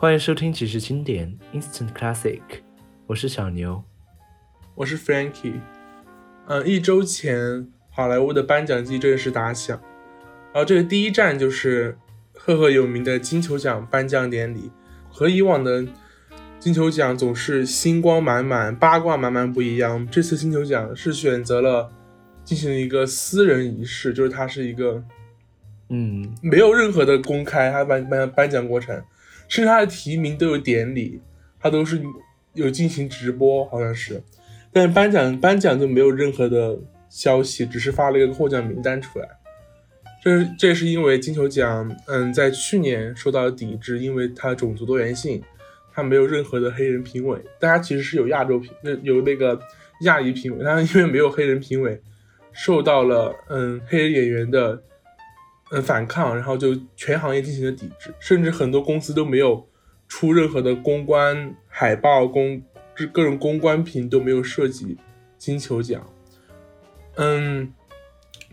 [0.00, 2.40] 欢迎收听即时经典 Instant Classic，
[3.08, 3.82] 我是小牛，
[4.76, 5.54] 我是 Frankie。
[6.46, 9.76] 嗯，一周前，好莱坞的颁奖季正式打响，
[10.52, 11.98] 然后这个第一站就是
[12.32, 14.70] 赫赫有名的金球奖颁奖典礼。
[15.10, 15.84] 和以往的
[16.60, 21.90] 金球奖总是星光满满、八卦满满不一样，这次金球奖是选择了
[22.44, 25.02] 进行一个私人仪式，就是它是一个。
[25.88, 29.02] 嗯，没有任何的公开，它颁颁颁奖过程，
[29.48, 31.20] 甚至他的提名都有典礼，
[31.58, 32.00] 他都是
[32.52, 34.22] 有进行直播，好像是，
[34.70, 39.26] 但是颁奖颁奖就没有任何的消息，只是发了一个获奖名单出来。
[40.22, 45.42] 这这是因为金球奖，嗯，在去年受到了抵制，因为它种族多元性，
[45.94, 48.70] 它没有任何的黑人评委，大家其实是有亚洲评，
[49.02, 49.58] 有那个
[50.02, 52.00] 亚裔评委，但是因为没有黑人评委，
[52.52, 54.82] 受到了嗯黑人演员的。
[55.70, 59.68] 嗯，反抗，然后就全行业进行了抵制，甚至很多公司都没有
[60.08, 62.62] 出任何的公关海报、公
[63.12, 64.96] 各种公关品都没有涉及
[65.36, 66.08] 金球奖。
[67.16, 67.70] 嗯，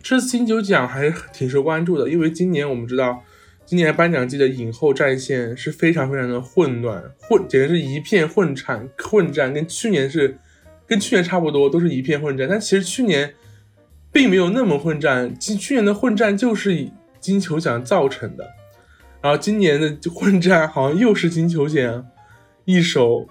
[0.04, 3.24] 这次金球奖还是挺受关注的，因为今年我们知道，
[3.66, 10.38] 今年颁奖季的影后战线是非常非常的混乱，混简直是一片混战，混战跟去年是
[10.86, 12.46] 跟去年差不多，都是一片混战。
[12.50, 13.34] 但其实去年
[14.12, 16.92] 并没有那么混战，去去年的混战就是以。
[17.26, 18.52] 金球奖造成的，
[19.20, 22.06] 然后今年的混战好像又是金球奖
[22.66, 23.28] 一手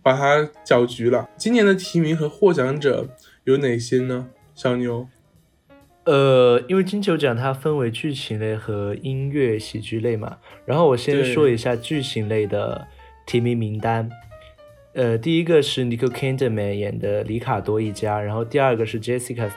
[0.00, 1.28] 把它搅局了。
[1.36, 3.08] 今年的提名和获奖者
[3.42, 4.28] 有哪些呢？
[4.54, 5.08] 小牛，
[6.04, 12.86] 呃，因为金球奖它分为剧情类和音乐喜剧类嘛，然后我先说一下剧情类的
[13.26, 14.08] 提名名单。
[14.94, 19.50] 呃，第一个是 Nicole Kidman 演的《里卡多一家》，然后第二个是 Jessica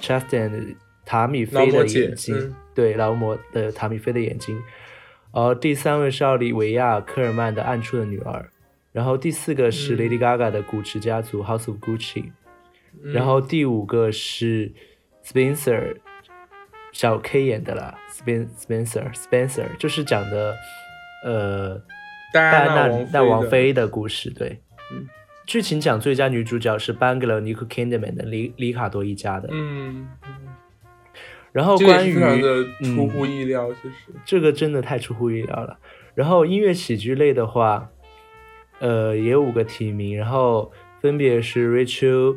[0.00, 0.74] Chastain。
[1.08, 4.54] 塔米菲的眼睛，对劳模的塔米菲的眼睛，
[5.32, 8.50] 然后第三位是奥利维亚科尔曼的暗处的女儿，
[8.92, 12.32] 然后第四个是 Lady Gaga 的古驰家族 House of Gucci，
[13.02, 14.70] 然后第五个是
[15.24, 15.96] Spencer
[16.92, 20.54] 小 K 演的啦，Spen Spencer Spencer 就是讲的
[21.24, 21.80] 呃
[22.34, 24.60] 戴安娜戴王妃的故事，对，
[25.46, 30.06] 剧情奖最佳女主角是颁给了 Nicole Kidman 的里里卡多一家的，嗯。
[31.52, 32.14] 然后关于
[32.84, 33.94] 出乎意料，其实
[34.24, 35.78] 这个真的太出乎意料了。
[36.14, 37.90] 然后音乐喜剧类的话，
[38.80, 40.70] 呃，也有五个提名，然后
[41.00, 42.36] 分别是 Rachel，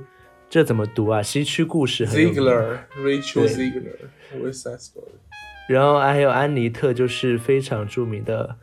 [0.50, 1.22] 这怎么读啊？
[1.22, 5.20] 西区故事 Ziegler，Rachel Ziegler，West Side Story。
[5.68, 8.58] 然后还有安妮特，就是非常著名的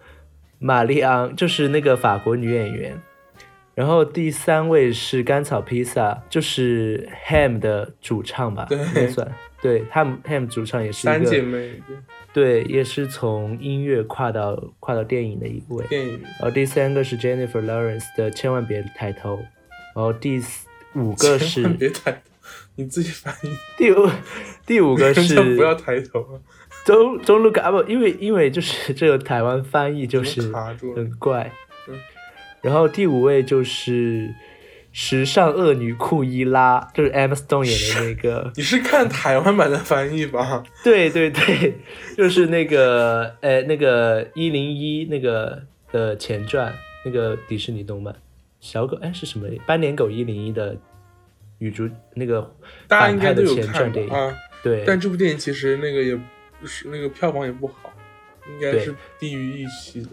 [0.59, 3.01] 玛丽昂，就是那个法国女演员。
[3.75, 9.33] 然后第三位是甘草披萨，就是 Ham 的主唱吧，应该算。
[9.61, 11.83] 对，Ham Ham 主唱也是三姐妹，
[12.33, 15.85] 对，也是从音乐跨到跨到电影的一位。
[15.89, 16.21] 电影。
[16.23, 20.41] 然后第三个是 Jennifer Lawrence 的《千万别抬头》，然后第
[20.95, 22.19] 五个是别抬头，
[22.77, 23.49] 你自己翻译。
[23.77, 24.09] 第五
[24.65, 26.41] 第五个是不要抬头。
[26.85, 30.53] 中中 look up，因为因为就是 这个台湾翻译就是
[30.95, 31.51] 很怪。
[32.63, 34.33] 然后第五位就是。
[34.91, 40.63] 时尚恶女库伊拉就是 Emma Stone 演的那个，你是看台湾版的翻译吧？
[40.83, 41.79] 对对对，
[42.17, 45.63] 就是那个，呃，那个一零一那个
[45.93, 48.15] 的前传，那个迪士尼动漫
[48.61, 49.47] 小狗，哎，是什么？
[49.67, 50.77] 斑点狗一零一的
[51.59, 52.55] 女主，那个
[52.89, 54.37] 大家应该都有看啊。
[54.63, 56.19] 对，但这部电影其实那个也
[56.61, 57.93] 不是那个票房也不好，
[58.51, 60.09] 应该是低于预期的。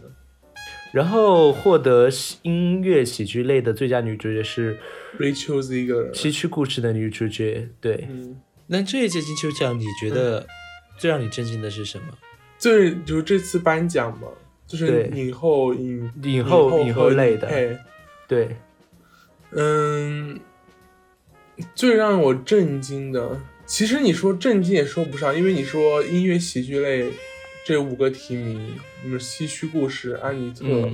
[0.95, 2.07] 然后获得
[2.43, 4.79] 音乐喜剧类的最佳女主角是
[5.19, 7.67] Rachel Ziegler，西区故事的女主角。
[7.81, 10.47] 对，嗯那这一届金球奖你觉得
[10.97, 12.05] 最让你震惊的是什么？
[12.57, 14.29] 最就是这次颁奖嘛，
[14.65, 17.77] 就是影后影影后影后类的。
[18.25, 18.55] 对，
[19.51, 20.39] 嗯，
[21.75, 27.11] 最让我震惊的，其实你说震惊也说不上，因为你说音乐喜剧类。
[27.65, 30.87] 这五个提名，什么西区故事、安妮特，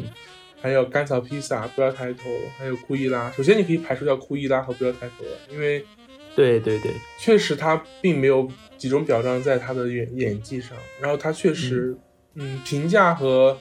[0.61, 3.29] 还有甘草披萨、不要抬头，还有库伊拉。
[3.31, 5.85] 首先，你可以排除掉库伊拉和不要抬头了，因为，
[6.33, 10.77] 对对对，确实他并没有集中表彰在他的演演技上。
[11.01, 11.93] 然后他确实，
[12.35, 13.57] 嗯，评价和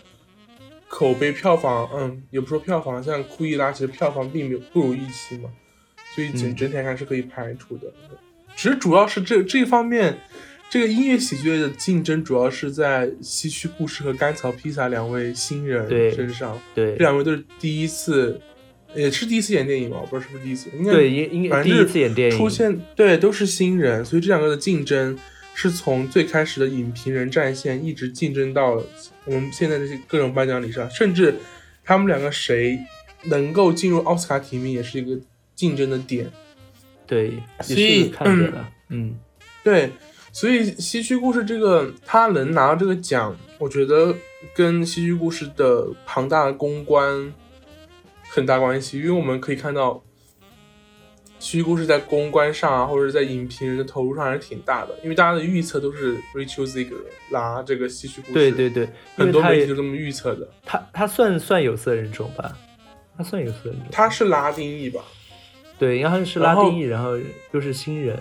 [0.89, 5.51] 口碑、票房，嗯，也不说票房，像库伊拉其实票房并没有不如预期嘛，
[6.15, 7.93] 所以整整体还是可以排除的。
[8.55, 10.17] 其实主要是这这方面。
[10.71, 16.57] 这个音乐喜剧的竞争主要是在西区故事和甘草披萨两位新人身上。
[16.73, 18.41] 对，这两位都是第一次，
[18.95, 19.99] 也是第一次演电影吧？
[20.01, 20.71] 我不知道是不是第一次。
[20.79, 22.81] 应该对，应应该第一次演电影出现。
[22.95, 25.19] 对，都是新人，所以这两个的竞争
[25.57, 28.81] 是从最开始的影评人战线一直竞争到
[29.25, 31.35] 我们现在这些各种颁奖礼上，甚至
[31.83, 32.79] 他们两个谁
[33.25, 35.21] 能够进入奥斯卡提名也是一个
[35.57, 36.31] 竞争的点。
[37.09, 39.17] 对，所以看着了，嗯，
[39.65, 39.91] 对，
[40.33, 44.15] 所以《西区故事》这个他能拿到这个奖，我觉得
[44.55, 47.33] 跟《西区故事》的庞大的公关
[48.29, 50.03] 很大关系，因为我们可以看到。
[51.39, 57.01] 戏剧故事在公关上啊，或者在影评人的投入上还是挺大的，因为大家的预测都是 Rachel Ziegler
[57.31, 58.35] 拿这个戏剧故事。
[58.35, 58.87] 对对对，
[59.17, 60.47] 很多媒体就这么预测的。
[60.67, 62.55] 他他算算有色人种吧？
[63.17, 63.89] 他算有色人种。
[63.91, 65.03] 他是拉丁裔吧？
[65.79, 67.19] 对，因为他是拉丁裔，然后
[67.53, 68.21] 又是新人。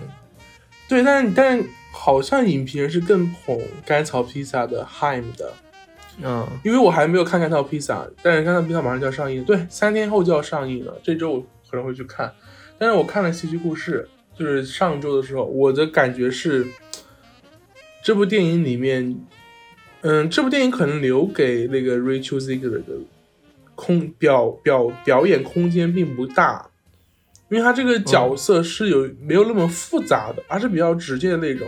[0.88, 5.52] 对，但但好像影评人是更捧甘草披萨的 Heim 的。
[6.22, 11.40] 嗯，因为我还没有看甘草披萨，但是甘草披萨马上就要上映，对，三天后就要上映了，这周我
[11.70, 12.30] 可能会去看。
[12.78, 14.08] 但是我看了《戏剧故事》，
[14.38, 16.66] 就是上周的时候，我的感觉是，
[18.02, 19.18] 这部电影里面，
[20.02, 22.98] 嗯，这部电影可能留给那个 Rachel Ziegler 的
[23.74, 26.69] 空表表表演空间并不大，
[27.50, 31.66] 因为他这个角色是有没有那么复杂的，而是比较直接的那种，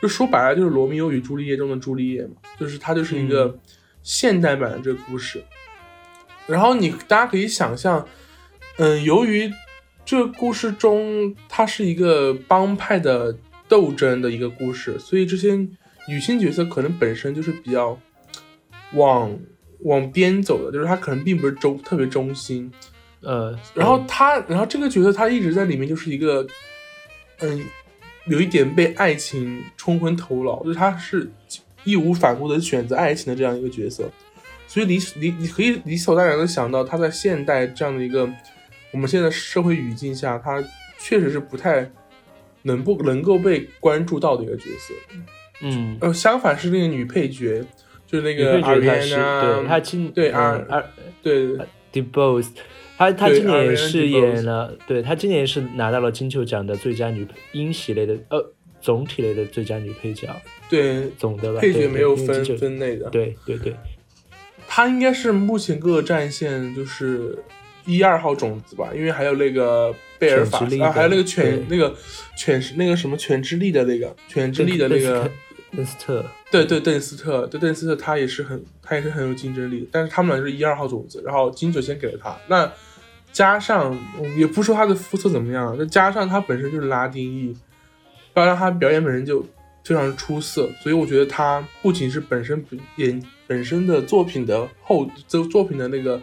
[0.00, 3.56] 就说白了就是《罗密欧与朱丽叶》中的朱丽叶嘛，就是他就是一个
[4.02, 5.44] 现代版的这个故事。
[6.46, 8.08] 然后你大家可以想象，
[8.78, 9.52] 嗯，由于
[10.04, 13.36] 这个故事中，它是一个帮派的
[13.68, 15.54] 斗争的一个故事，所以这些
[16.08, 17.96] 女性角色可能本身就是比较
[18.94, 19.38] 往
[19.80, 22.72] 往边走的，就是她可能并不是中特别中心，
[23.22, 26.46] 呃，然后他，然后这个角色他一直在里面就是一个，
[27.40, 27.64] 嗯，
[28.26, 31.30] 有一点被爱情冲昏头脑，就是他是
[31.84, 34.10] 义无反顾的选择爱情的这样一个角色，
[34.66, 38.28] 所以理理你可以理所当然的想到他在现代这样的一个。
[38.92, 40.60] 我们现在社会语境下，他
[40.98, 41.88] 确实是不太
[42.62, 44.92] 能不能够被关注到的一个角色。
[45.60, 47.64] 嗯，呃，相反是那个女配角，
[48.04, 50.82] 就是那个阿莲啊，对，她亲对阿阿
[51.22, 51.56] 对
[51.92, 52.50] d e b o s
[53.00, 60.28] 她她今年也是演了，对她今年是拿到了金球奖的最佳女英喜类的呃总体类的最佳女配角。
[60.68, 63.08] 对，总的吧，配角没有分分类的。
[63.08, 63.74] 对对对，
[64.68, 67.38] 她应该是目前各个战线就是。
[67.86, 71.92] 一二号种子吧，因为还有那个贝尔法啊，还有那个犬那个
[72.36, 75.28] 犬是那个什么犬之力的那个犬之力的那个
[75.74, 82.70] 邓斯特，对对邓斯特，对邓斯特他也是很他也是很有竞争力，但是他们俩是一二号种子，然后金球先给了他，那
[83.32, 83.96] 加上
[84.36, 87.56] 也不说他的肤色怎么样，那加上他本身就是拉丁裔，
[88.34, 89.44] 加上他表演本身就
[89.84, 92.64] 非常出色，所以我觉得他不仅是本身
[92.96, 96.20] 演本身的作品的后这作品的那个。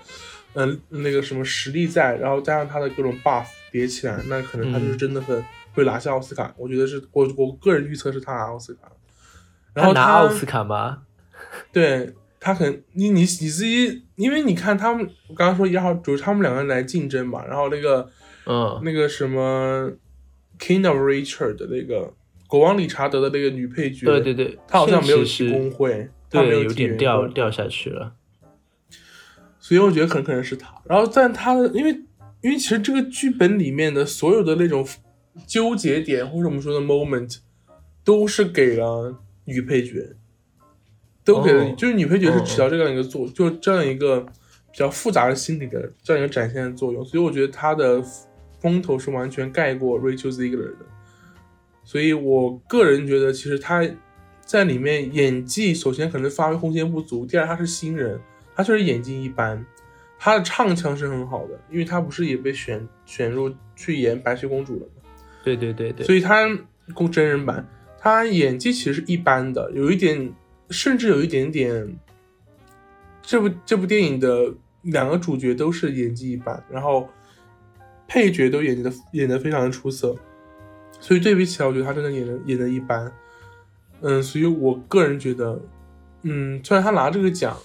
[0.59, 6.51] 嗯，那个什么实力在，然后加上他的各种 buff 叠起来，那可能他就是真的会会拿下奥斯卡。
[6.57, 8.89] 我觉得是我我个人预测是他拿奥斯卡。
[9.75, 11.03] 然后拿奥斯卡吗？
[11.71, 12.11] 对
[12.47, 17.45] 他可能你你你自己，因为你看他们，我刚刚说一号，就是他们两个人来竞争嘛。
[17.45, 18.09] 然后那个
[18.45, 19.91] 嗯，那个什么
[20.57, 22.13] King of Richard 的那个
[22.47, 28.13] 国王理查德的那个女配角，对对对，她好像没有提工会，对，有点掉掉下去了。
[29.59, 31.91] 所以我觉得很可能是他，然后但他的，因为
[32.39, 34.87] 因为其实这个剧本里面的所有的那种
[35.45, 37.39] 纠结点或者我们说的 moment，
[38.05, 40.15] 都是给了女配角，
[41.33, 47.03] 都给了，就是女配角是起到这样一个作，就这样一个比较复杂的心理的这样一个展现的作用。
[47.05, 48.01] 所以我觉得他的
[48.59, 50.85] 风头是完全盖过 Rachel Ziegler 的。
[51.83, 53.87] 所以我个人觉得，其实他
[54.41, 58.19] 在里面演技首先可能发挥空间不足，第二他是新人。
[58.55, 59.63] 他确实演技一般，
[60.17, 65.11] 他的唱腔是很好的，因为他不是也被选选入去演白雪公主了吗？
[65.43, 66.49] 对对对对，所以他
[66.95, 67.67] 公真人版，
[67.99, 70.33] 他演技其实是一般的，有一点，
[70.69, 71.97] 甚至有一点点。
[73.21, 77.09] 这部这部电影的两个主角都是演技一般，然后
[78.07, 80.15] 配角都演的演的非常的出色，
[80.99, 83.11] 所以对比起来，我觉得他真的演的演的一般。
[84.01, 85.61] 嗯，所以我个人觉得，
[86.21, 87.57] 嗯，虽然他拿这个奖。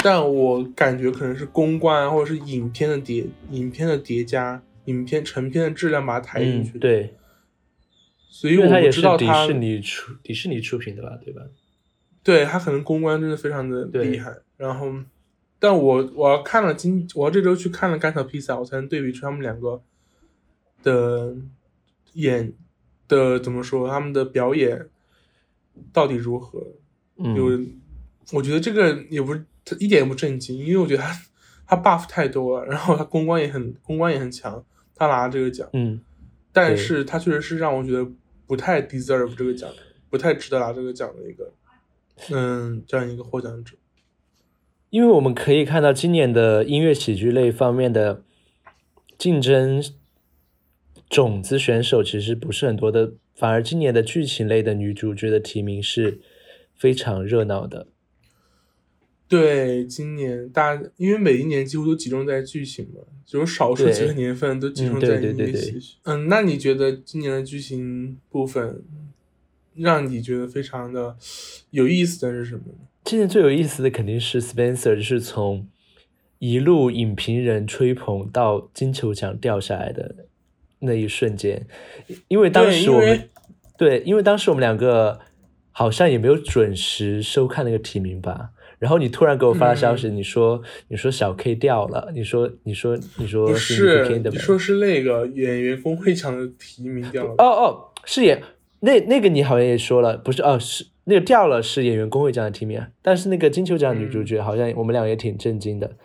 [0.00, 6.78] 但我感觉可能是公关或者是影片的叠影片的叠加，影片成片的质量把它抬进去。
[6.78, 7.16] 对，
[8.30, 11.42] 所以我不知道迪士尼出迪士尼出品的吧，对吧？
[12.28, 14.36] 对他可能公关真的非常的厉害。
[14.58, 14.92] 然后，
[15.58, 19.80] 但我我要看了今我要这周去看了甘草披萨，我才能对比出他们两个
[20.82, 21.34] 的
[22.12, 22.52] 演
[23.08, 24.90] 的怎么说，他们的表演
[25.90, 26.62] 到底如何？
[27.16, 27.58] 有，
[28.32, 29.42] 我觉得这个也不是。
[29.70, 31.14] 他一点也不震惊，因为我觉得他
[31.66, 36.00] 他 buff 太多了，然后他公关也很公关也很强，他拿这个奖，嗯，
[36.54, 38.10] 但是他确实是让我觉得
[38.46, 39.70] 不太 deserve 这个奖，
[40.08, 41.52] 不太值得拿这个奖的一个，
[42.30, 43.76] 嗯，这样一个获奖者。
[44.90, 48.22] 因为我们可以看到今年的音乐喜剧类方面的
[49.18, 49.82] 竞争
[51.10, 56.20] 种子选手其实不是很多的，反而今年的剧情类的女主角的提名是
[56.74, 57.88] 非常热闹的。
[59.28, 65.96] 对，今年大，因为每一年几乎都集中在剧情嘛，只有少数几个年份都集中在音乐喜剧。
[66.04, 68.82] 嗯，那你觉得今年的剧情部分
[69.78, 71.16] 让你觉得非常的
[71.70, 72.78] 有意思的是什么呢？
[73.04, 75.66] 今年最有意思的肯定是 Spencer，就是从
[76.38, 80.14] 一路影评人吹捧到金球奖掉下来的
[80.80, 81.66] 那一瞬间，
[82.28, 83.28] 因为当时我们
[83.76, 85.18] 对，因为当时我们两个
[85.70, 88.50] 好像也没有准时收看那个提名吧。
[88.78, 97.34] 然后你突然给我发消息，你说你说小 K 掉了，你说你说你说不是，你说是那个演员工会奖的提名掉了。
[97.38, 98.40] 哦哦，是演
[98.80, 105.96] 那那个你好像也说了，不是哦，是那个掉了是演员工会奖的提名，但是那个金球奖女主角好像我们俩也挺震惊的，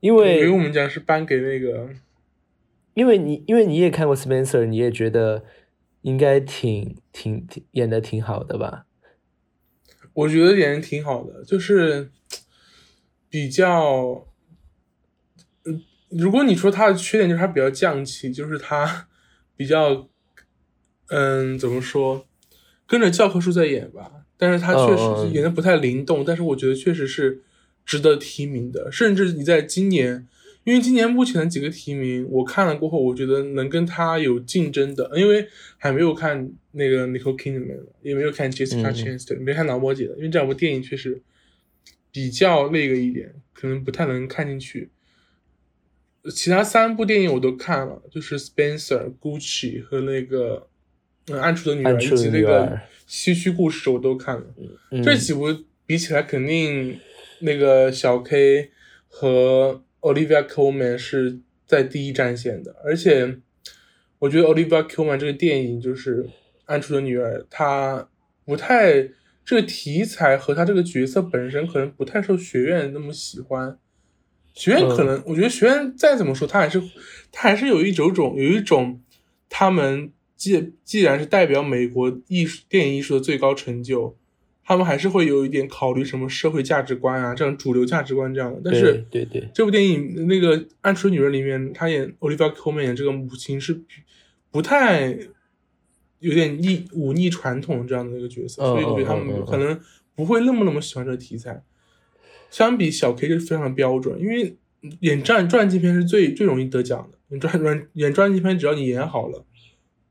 [0.00, 1.90] 因为因为我们讲是颁给那个，
[2.94, 5.44] 因为你因为你也看过 Spencer，你也觉得
[6.02, 8.86] 应该挺挺挺演的挺好的吧。
[10.14, 12.10] 我觉得演的挺好的，就是
[13.28, 14.26] 比较，
[15.66, 19.08] 嗯，如果你说他的缺点就是他比较降气，就是他
[19.56, 20.08] 比较，
[21.08, 22.26] 嗯，怎么说，
[22.86, 24.24] 跟着教科书在演吧。
[24.36, 27.40] 但是他确实演的不太灵动，但是我觉得确实是
[27.84, 30.26] 值得提名的，甚至你在今年。
[30.64, 35.46] 因为今年目前的几个提名，我看了过后，我觉得能跟他有竞争的，因为
[35.78, 41.22] 还没有看那个 Nicole Kidman，也没有看 Jessica Chastain，没看《脑膜姐》的，因为这两部电影确实
[42.10, 44.90] 比较那个一点，可能不太能看进去。
[46.34, 50.66] 其他三部电影我都看了，就是 Spencer、Gucci 和那个
[51.28, 52.66] 嗯《暗处的女儿》以及那个
[53.06, 54.44] 《西区故事》我都看了。
[55.02, 55.46] 这几部
[55.84, 56.98] 比起来，肯定
[57.40, 58.70] 那个小 K
[59.08, 63.38] 和 Olivia Colman 是在第一战线的，而且
[64.18, 66.24] 我觉得 Olivia Colman 这个电影就是
[66.66, 68.08] 《暗处的女儿》，她
[68.44, 69.08] 不太
[69.44, 73.78] 这个题材和她这个角色本身可能不太受学院那么喜欢。
[74.54, 76.80] 学院可能，我觉得学院再怎么说，他还是
[77.30, 79.02] 他还是有一种种有一种，
[79.50, 84.16] 他们既既然是代表美国艺术电影艺术的最高成就。
[84.68, 88.60] 他们还是会有一点考虑什么社会价值观啊，这种主流价值观这样的。
[88.64, 93.80] 但是，对对，这部电影那个《暗处女人》里面，她演 Olivia Colman 演这个母亲是
[94.50, 95.16] 不太
[96.18, 99.78] 有点逆忤逆传统这样的一个角色，所以我觉得他们可能
[100.16, 101.62] 不会那么那么喜欢这个题材。
[102.50, 104.56] 相比小 K 就非常标准，因为
[104.98, 107.18] 演传传记片是最最容易得奖的。
[107.30, 109.44] 演传演传记片，只要你演好了，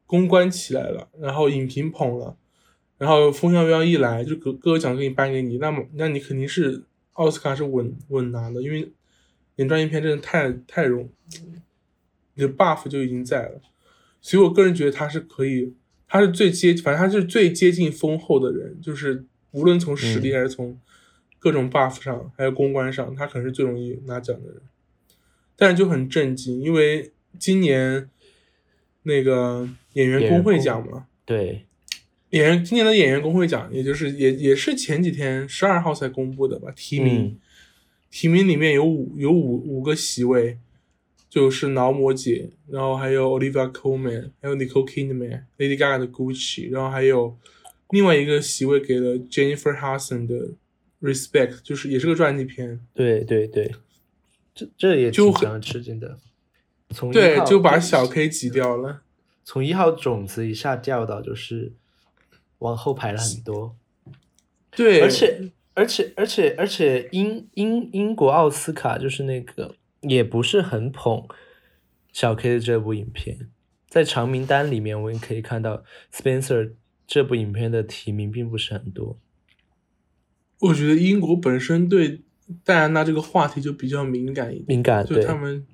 [0.06, 2.38] 公关起来了，然后影评捧了。
[2.98, 8.90] 然后风向标一来，就各各个奖给你颁给你，那么那你肯定是奥斯卡是稳稳拿的，因为
[9.58, 11.10] 演专业片真的太太容，
[12.36, 13.60] 你的 buff 就已经在了，
[14.22, 15.74] 所以我个人觉得他是可以，
[16.08, 20.80] 他是最接，反正他是最接近丰厚的人，就是无论从实力还是从
[21.38, 24.62] 各种 buff 上，还有公关上，他可能是最容易拿奖的人。
[25.58, 28.10] 但是就很震惊，因为今年
[29.06, 31.66] 那个演员工会奖嘛，对。
[32.32, 36.70] 演员今年的演员工会奖，也就是也也是前几天十二号才公布的吧？
[36.76, 37.40] 提名
[38.12, 40.58] 提名里面有五有五五个席位，
[41.30, 47.38] 就是劳模姐，然后还有 Olivia Colman，还有 Nicole Kidman，Lady Gaga 的 Gucci，然后还有
[47.92, 50.50] 另外一个席位给了 Jennifer Hudson 的
[51.02, 52.82] Respect，就是也是个传记片。
[52.94, 53.72] 对对对，
[54.54, 56.18] 这这也就很吃惊的，
[56.89, 59.01] 从对就把小 K 挤掉了，
[59.44, 61.74] 从一号种子一下掉到就是。
[62.60, 63.75] 往后排了很多，
[64.72, 71.27] 对，而且而且而且而且英英英国奥斯卡就是那个也不是很捧
[72.13, 73.50] 小 K 的这部影片，
[73.89, 76.72] 在长名单里面我们可以看到 Spencer
[77.06, 79.20] 这部影片的提名并不是很多。
[80.62, 82.22] 我觉得英国本身对
[82.63, 85.68] 戴安娜这个话题就比较敏感一点，敏感，就他们。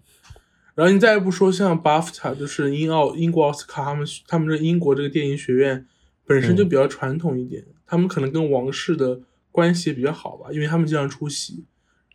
[0.75, 5.85] 然后你再不说像 BAFTA，就是英奥英国奥斯卡，他们他们这英国这个电影学院。
[6.23, 9.19] 本身就比较传统一点，他们可能跟王室的
[9.51, 11.65] 关系也比较好吧，因为他们经常出席。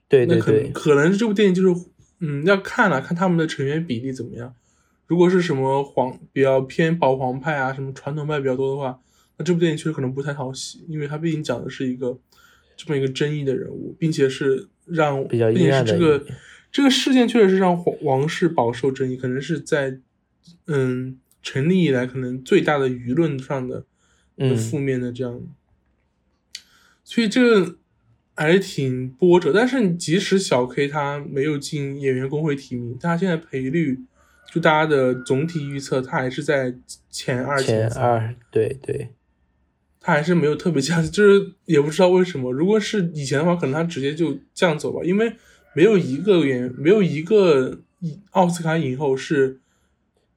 [0.09, 1.85] 对对对，可能这部电影就是，
[2.21, 4.55] 嗯，要看了看他们的成员比例怎么样。
[5.07, 8.99] 如果是什么皇比较偏保皇派啊，什么传统派比较多的话，
[9.37, 12.19] 那这部电影确实可能不太讨喜，因为它毕竟讲的是一个
[12.75, 16.25] 这么一个争议的人物，并且是让，并且是这个
[16.77, 19.99] 这个事件确实是让皇王室饱受争议，可能是在
[20.67, 23.87] 嗯成立以来可能最大的舆论上的。
[24.39, 25.41] 嗯负面的这样，
[27.03, 27.77] 所以这个
[28.35, 29.51] 还是挺波折。
[29.51, 33.99] 但是你即使小 K 他没有进演员工会提名，他现在赔率
[34.53, 36.75] 就大家的总体预测，他还是在
[37.09, 39.09] 前二三前二，对对，
[39.99, 42.53] 他还是没有特别降，就是也不知道为什么。
[42.53, 45.35] 如果是以前的话，可能他直接就降走吧，因为
[45.77, 47.81] 没有一个演员，没有一个
[48.31, 49.61] 奥斯卡影后是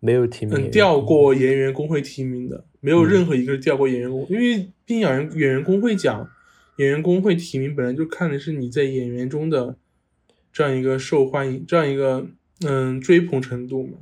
[0.02, 6.30] 没有提名嗯调过演员工会提名的，没有任何一个是调过演员工，因为毕竟演员演员工会奖，
[6.80, 9.78] 演员工会提名本来就看的是你在演员中的
[10.52, 12.28] 这样一个受欢迎，这样一个
[12.66, 14.00] 嗯追捧程度嘛。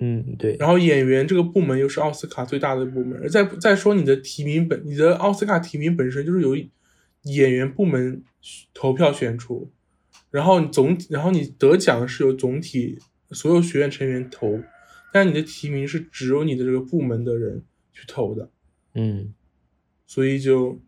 [0.00, 6.56] 嗯，对，然后演员这个部门又是奥斯卡最大的部门，而再再说你的提名本，你的奥斯卡提名本身就是由
[7.22, 8.24] 演员部门
[8.74, 9.70] 投票选出，
[10.34, 12.98] 然后你总然后你得奖是由总体
[13.30, 14.60] 所有学院成员投，
[15.12, 17.62] 但你的提名是只有你的这个部门的人
[17.92, 18.50] 去投的，
[18.94, 19.32] 嗯，
[20.08, 20.80] 所以就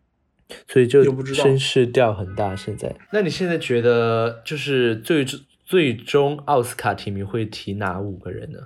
[0.67, 2.53] 所以就也不知道声势调很大。
[2.57, 5.25] 现在，那你现在觉得就是最
[5.65, 8.59] 最终奥斯卡提名会提哪五个人呢？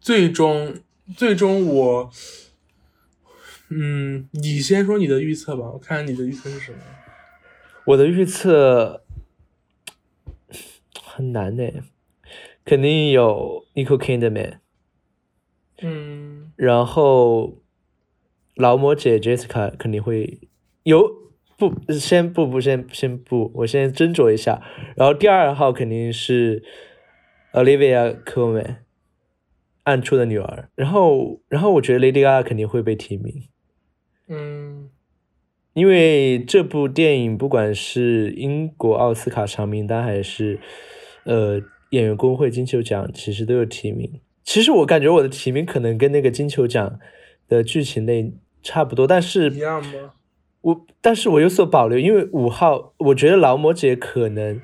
[0.00, 0.76] 最终
[1.14, 2.10] 最终我，
[3.68, 6.78] 嗯，你先说你的预测吧，我看看你的预测是什么。
[7.86, 9.02] 我的预测
[11.20, 11.70] 很难呢，
[12.64, 14.54] 肯定有 Nicole Kidman，
[15.82, 17.58] 嗯然后
[18.54, 20.40] 劳模姐 Jessica 肯定会
[20.84, 21.06] 有
[21.58, 24.62] 不先不不先先不，我先斟酌一下。
[24.96, 26.62] 然后第二号肯定是
[27.52, 28.76] Olivia Colman，
[29.82, 30.70] 暗处的女儿。
[30.74, 33.44] 然后然后我觉得 Lady Gaga 肯定会被提名。
[34.26, 34.88] 嗯
[35.74, 40.58] 因为这部电影不管是英国奥斯卡长名单，还是
[41.24, 44.20] 呃演员工会金球奖，其实都有提名。
[44.44, 46.98] 其实我感觉我的提名可能跟那个金球奖
[47.48, 50.12] 的剧情类差不多，但是一是样吗？
[50.62, 54.60] 我但是我有所保留，因为五号我觉得劳模姐可能，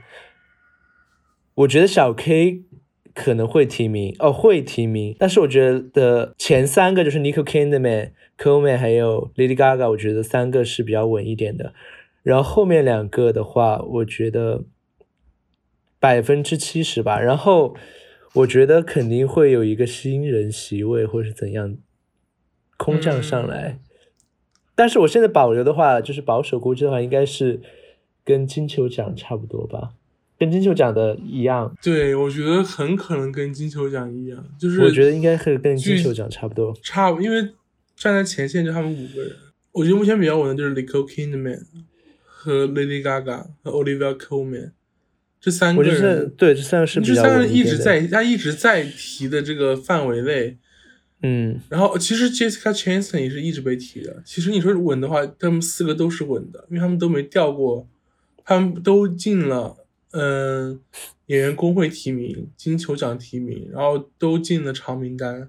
[1.55, 2.65] 我觉得小 K
[3.15, 11.73] 可能会提名哦会提名，但是我觉得前三个就是 Nicole Kidman、Coleman 还有 Lady Gaga，我觉得三个是比较稳一点的。
[12.23, 14.65] 然后后面两个的话，我觉得
[15.99, 17.21] 百分之七十吧。
[17.21, 17.77] 然后
[18.35, 21.77] 我觉得肯定会有一个新人席位或是怎样
[22.77, 23.79] 空降上来。
[24.75, 27.61] 但是我现在保留的话，就是保守估计的话，应该是
[28.25, 29.95] 跟金球奖差不多吧，
[30.39, 31.75] 跟金球奖的一样。
[31.83, 36.77] 对，我觉得很可能跟金球奖一样，就是我觉得应该是跟金球奖差不多。
[36.83, 37.41] 差不，因为
[37.97, 39.33] 站在前线就他们五个人。
[39.73, 41.61] 我觉得目前比较稳的就是 Nicole Kidman
[42.25, 44.73] 和 Lady Gaga 和 Olivia Colman
[45.47, 47.45] 这三个人是，对这三个是比较这三个。
[47.45, 50.59] 人一直在他一直在提的这个范围内。
[51.23, 54.21] 嗯，然后其实 Jessica Chastain 也是一直被提的。
[54.25, 57.87] 其实你说稳的话，他们四个都是稳的，因为他们都没掉过，
[58.45, 59.77] 他们都进了
[60.11, 60.81] 嗯、
[61.27, 65.49] 演员工会提名、金球奖提名，然后都进了长名单，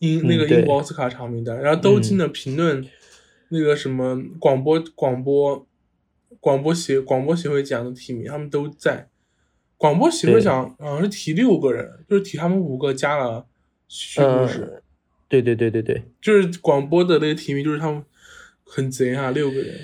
[0.00, 2.84] 英那个英国奥斯卡长名单，然后都进了评论、
[3.48, 5.66] 那个什么广播广播
[6.38, 9.08] 广播协广播协会奖的提名，他们都在。
[9.78, 13.46] 广播协会对奖好像是提六个人，就是提他们五个加了
[13.86, 14.60] 叙故事。
[14.74, 14.82] 呃，
[15.28, 18.04] 对对对对对，就是广播的那个提名，就是他们
[18.64, 19.78] 很贼啊，六个人。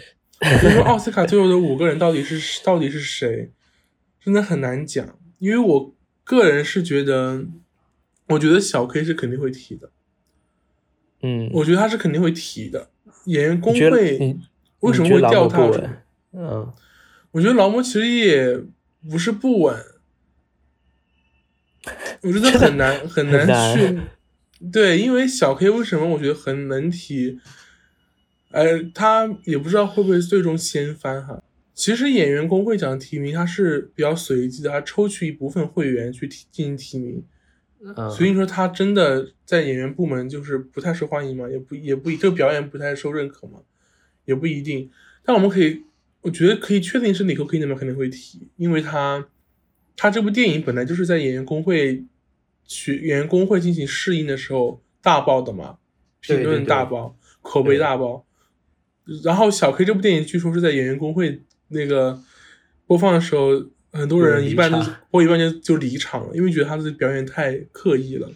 [0.61, 3.51] 所以说 奥斯卡最后的五个人到底是到底是谁，
[4.21, 5.19] 真的很难讲。
[5.39, 7.45] 因为我个人是觉得，
[8.29, 9.91] 我觉得小 K 是肯定会提的，
[11.23, 12.91] 嗯，我觉得他是肯定会提的。
[13.27, 14.37] 演员工会
[14.81, 16.05] 为什么会你觉得劳模调他？
[16.33, 16.73] 嗯，
[17.31, 18.61] 我觉得劳模其实也
[19.09, 19.77] 不是不稳，
[22.23, 23.77] 我觉得很难 很很难。
[23.77, 24.09] 去难
[24.73, 27.39] 对，因为小 K 为什么我觉得很能提，
[28.51, 31.43] 呃，他也不知道会不会最终掀翻哈。
[31.75, 37.25] 其实演员工会奖提名它是比较随机的，他抽取一部分会员去提进行提名，
[37.81, 38.11] 嗯。
[38.11, 43.59] 所以说他真的在演员部门就是不太受欢迎嘛，也不也不这个表演不太受认可嘛，
[44.25, 44.91] 也不一定。
[45.25, 45.85] 但我们可以，
[46.25, 49.29] 我觉得可以确定是李克 k 那边肯定会提，因为他
[49.95, 52.05] 他这部电影本来就是在演员工会
[52.67, 55.77] 去演员工会进行试映的时候大爆的嘛，
[56.21, 58.27] 评论对对对大爆，口碑大爆。
[59.23, 62.19] 然后小 K 这部电影据说是在演员工会那个
[62.87, 63.51] 播放的时候，
[63.93, 64.79] 很多人一半就
[65.11, 68.33] 播一半就就离场了，因为觉得他的表演太刻意了。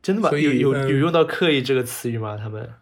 [0.00, 0.28] 真的吗？
[0.30, 2.36] 所以有有用到“刻意”这个词语吗？
[2.36, 2.81] 他们好，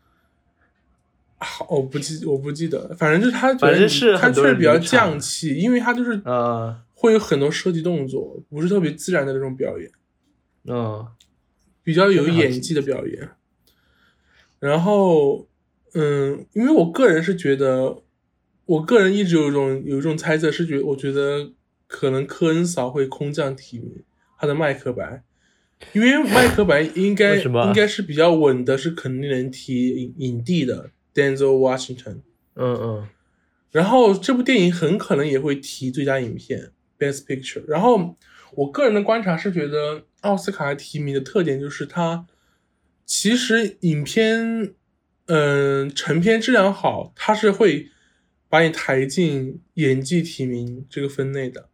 [1.69, 9.91] 我不记我不记得，反正就是他觉得反正是他确实比较匠气，因为他就是呃会有很多设计动作，不是特别自然的那种表演，
[10.67, 11.07] 嗯，
[11.83, 13.31] 比较有演技的表演。
[14.59, 15.49] 然后，
[15.95, 18.03] 嗯，因为我个人是觉得，
[18.67, 21.53] 我个人一直有一种有一种猜测，是觉我觉得
[21.87, 24.03] 可能科恩嫂会空降提名
[24.39, 25.23] 他的麦克白，
[25.95, 32.23] 因为麦克白应该应该是比较稳的，是肯定能提影影帝的 Denzel Washington。
[32.55, 33.09] 嗯嗯。
[33.71, 37.65] 然后这部电影很可能也会提最佳影片 Best Picture。
[37.69, 38.17] 然后
[38.55, 42.27] 我个人的观察是觉得奥斯卡提名的特点就是它
[43.07, 44.75] 其实影片
[45.27, 47.89] 嗯成片质量好，它是会
[48.49, 51.69] 把你抬进演技提名这个分类的。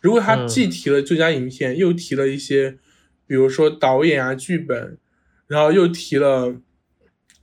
[0.00, 2.78] 如果他既提了最佳影片，又提了一些
[3.26, 4.96] 比如说导演啊剧本，
[5.48, 6.60] 然后又提了。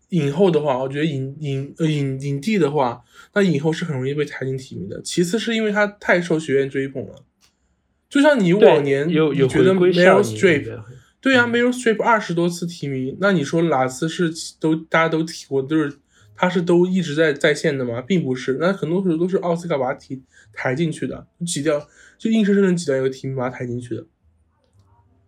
[0.09, 5.01] 影后的话，我觉得影影呃影影帝的话，那影后是很容易被抬进提名的。
[5.01, 7.23] 其次是因为他太受学院追捧了，
[8.09, 10.81] 就像你往年有有觉得 Meryl Streep，
[11.19, 15.97] 对呀，Meryl Streep 二十多次提名，那你说哪次是都大家都提过，就是
[16.35, 18.01] 他是都一直在在线的吗？
[18.01, 20.21] 并不是，那很多时候都是奥斯卡把他提
[20.53, 21.85] 抬进去的，挤掉
[22.17, 24.05] 就硬生生的挤掉一个提名把他抬进去的。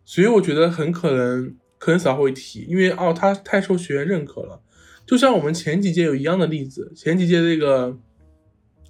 [0.05, 4.61] 所以我觉得很可能可能嫂会提，因为哦他太受学院认可了。
[5.09, 7.97] 就像我们前几届有一样的例子，前几届那个，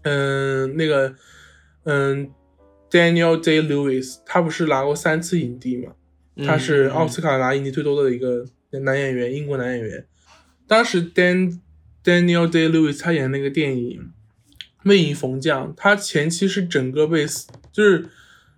[0.01, 1.15] 嗯，那个，
[1.83, 2.29] 嗯
[2.91, 5.93] ，Daniel Day Lewis，他不是拿过三次影帝嘛？
[6.45, 8.45] 他是奥斯卡拿影帝最多的一个
[8.83, 10.05] 男演员，英国男演员。
[10.67, 11.57] 当时 Dan
[12.03, 14.01] Daniel Day Lewis 他演那个电影
[14.83, 17.25] 《魅影逢将》，他前期是整个被，
[17.71, 18.09] 就是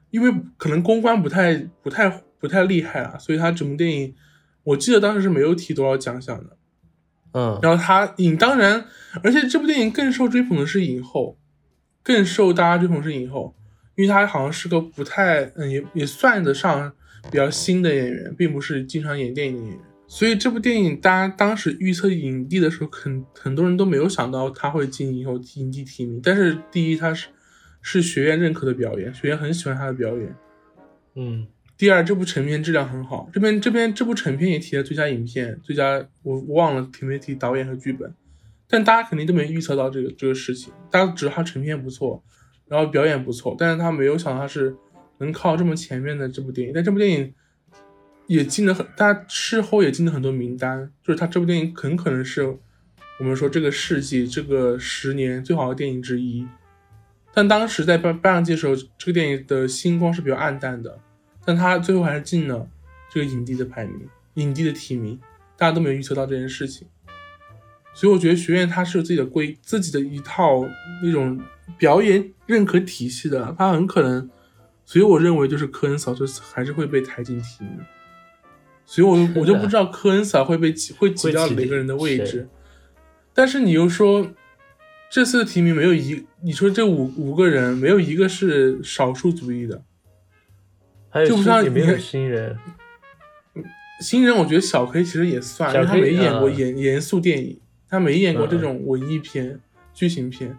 [0.10, 4.16] 因为可能公关不太、不太、不太厉害啊，所以他整部电影，
[4.64, 6.58] 我记得当时是没有提多少奖项的。
[7.34, 8.86] 嗯，然后他影当然，
[9.24, 11.38] 而且这部电影更受追捧的是影后，
[12.04, 13.56] 更受大家追捧是影后，
[13.96, 16.92] 因为他好像是个不太，嗯，也也算得上
[17.32, 19.80] 比较新的演员，并不是经常演电影的演员。
[20.08, 26.20] 所以这部电影大家当时预测影帝的时候，很很多人都没有想到他会进影后影帝提名。
[26.22, 27.28] 但是第一，他是
[27.82, 30.36] 是学院认可的表演，学院很喜欢他的表演。
[31.16, 31.48] 嗯。
[31.82, 33.28] 第二，这部成片质量很好。
[33.34, 38.14] 这边这边这部成片也提了最佳影片、最佳我忘了提没提导演和剧本，
[38.68, 40.72] 但大家肯定都没预测到这个这个事情。
[40.92, 42.24] 大家只知道他成片不错，
[42.68, 44.76] 然后表演不错，但是他没有想到他是
[45.18, 46.72] 能靠这么前面的这部电影。
[46.72, 47.34] 但这部电影
[48.28, 52.44] 也进了很，他事后也进了很多名单，就是他这部电影很可能是
[53.20, 56.48] 我们说这个世纪这个十年最好的电影之一。
[57.34, 61.00] 但当时在颁颁奖季的时候，这个电影的星光是比较暗淡的。
[61.44, 62.68] 但他最后还是进了
[63.12, 65.20] 这个影帝的排名，影帝的提名，
[65.58, 66.88] 大家都没有预测到这件事情，
[67.94, 70.64] 所以我觉得学院它是有自己的规，自己的一套
[71.04, 71.42] 那种
[71.78, 74.30] 表演认可体系的，他很可能，
[74.86, 77.80] 所以我认为就是科恩嫂这次还是会被抬进提名，
[78.86, 82.48] 所以我我就不知道科恩嫂会被挤会挤掉哪个人的位置，
[83.34, 84.32] 但是你又说
[85.10, 89.84] 这次的提名没有一，你说这五五个人没有一个是少数族裔的。
[91.28, 92.58] 就不像里面有新人，
[94.00, 99.60] 新人我觉得小黑其实也算，因为他没演过严严肃电影，他没演过这种文艺片、
[99.94, 100.58] 剧情片。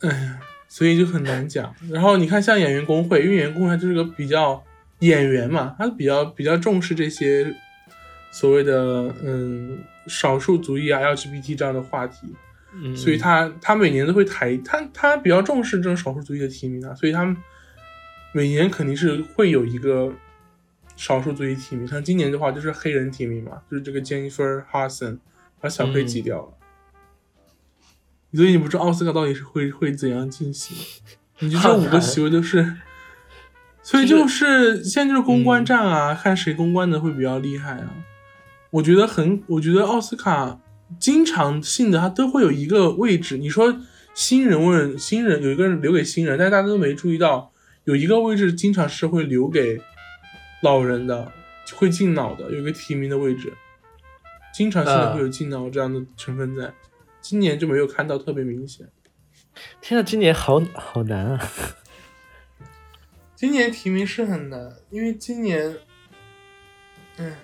[0.00, 1.74] 哎呀，所以就很难讲。
[1.90, 4.64] 然后你看，像演员工会，因为演员工会就是个比较
[5.00, 7.54] 演员嘛，他比较比较重视这些
[8.32, 12.34] 所谓的嗯少数族裔啊、LGBT 这样的话题，
[12.96, 17.36] 所以他他每年都会抬他他比较重视这种少数族裔的提名啊，所以他们。
[18.36, 20.12] 每年肯定是会有一个
[20.96, 25.20] 少数族裔提名，像今年的话就是黑人提名嘛，就是这个 Jennifer Hudson
[25.60, 26.48] 把小黑挤掉了。
[28.32, 30.76] 所以你不知道奥斯卡到底是会会怎样进行？
[31.38, 32.74] 你就这五个席位都是，
[33.84, 37.94] 所以就是现在就是公关战啊，看谁公关的会比较厉害啊。
[38.70, 40.60] 我觉得很，我觉得奥斯卡
[40.98, 43.78] 经常性的它都会有一个位置，你说
[44.12, 47.52] 新人问新人有一个人留给新人，但是大家都没注意到。
[47.84, 49.80] 有一个位置经常是会留给
[50.62, 51.32] 老人的，
[51.74, 53.52] 会进脑的，有一个提名的位置，
[54.52, 56.72] 经常性的会有进脑这样的成分在。
[57.20, 58.86] 今年就没有看到特别明显。
[59.80, 61.48] 天呐，今年好好难啊！
[63.34, 65.76] 今年提名是很难，因为今年，
[67.16, 67.34] 嗯，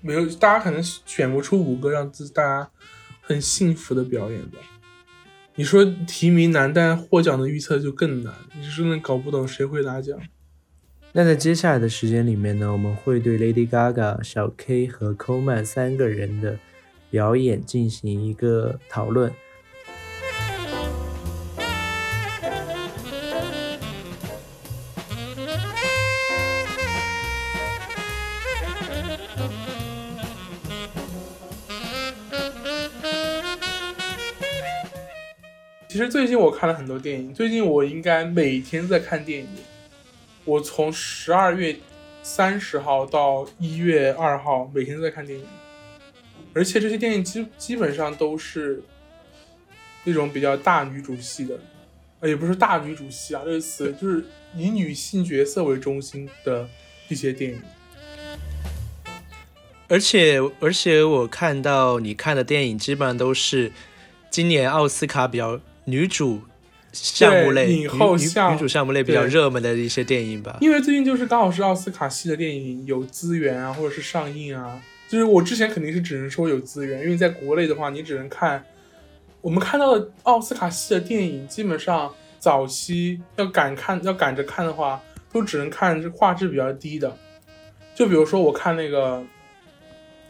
[0.00, 2.70] 没有大家可能选不出五个让自大家
[3.20, 4.58] 很幸福的表演吧。
[5.58, 8.32] 你说提名难，但获奖的预测就更难。
[8.54, 10.18] 你真的搞不懂谁会拿奖。
[11.12, 16.58] 那在接下来的时间里面呢，我们会对 Lady Gaga、小 K 和 Coleman 三个人的
[17.10, 19.32] 表演进行一个讨论。
[36.16, 39.46] 最近我看了很多电影，最近我应该每天在看电影。
[40.46, 41.76] 我从十二月
[42.22, 45.44] 三十号到一月二号，每天都在看电影，
[46.54, 48.82] 而且这些电影基基本上都是
[50.04, 51.60] 那种比较大女主戏的，
[52.26, 54.24] 也不是大女主戏啊，这个词就是
[54.56, 56.66] 以女性角色为中心的
[57.08, 57.60] 一些电影。
[59.88, 63.70] 而且而且我看到你看的电影基本上都是
[64.30, 66.40] 今年奥斯卡比较女主
[66.92, 70.58] 项目类、影后女女主项目类比较热门的一些电影吧。
[70.60, 74.80] 因为最近就是刚好是奥斯卡系的电影有资源啊，或者是上映啊。
[75.08, 78.64] 就是我之前肯定是只能说有资源，因为在国内的话，你只能看
[79.40, 85.00] 我们看到的奥斯卡系的电影，基本上早期要赶看要赶着看的话，
[85.32, 87.16] 都只能看画质比较低的。
[87.94, 89.24] 就比如说我看那个。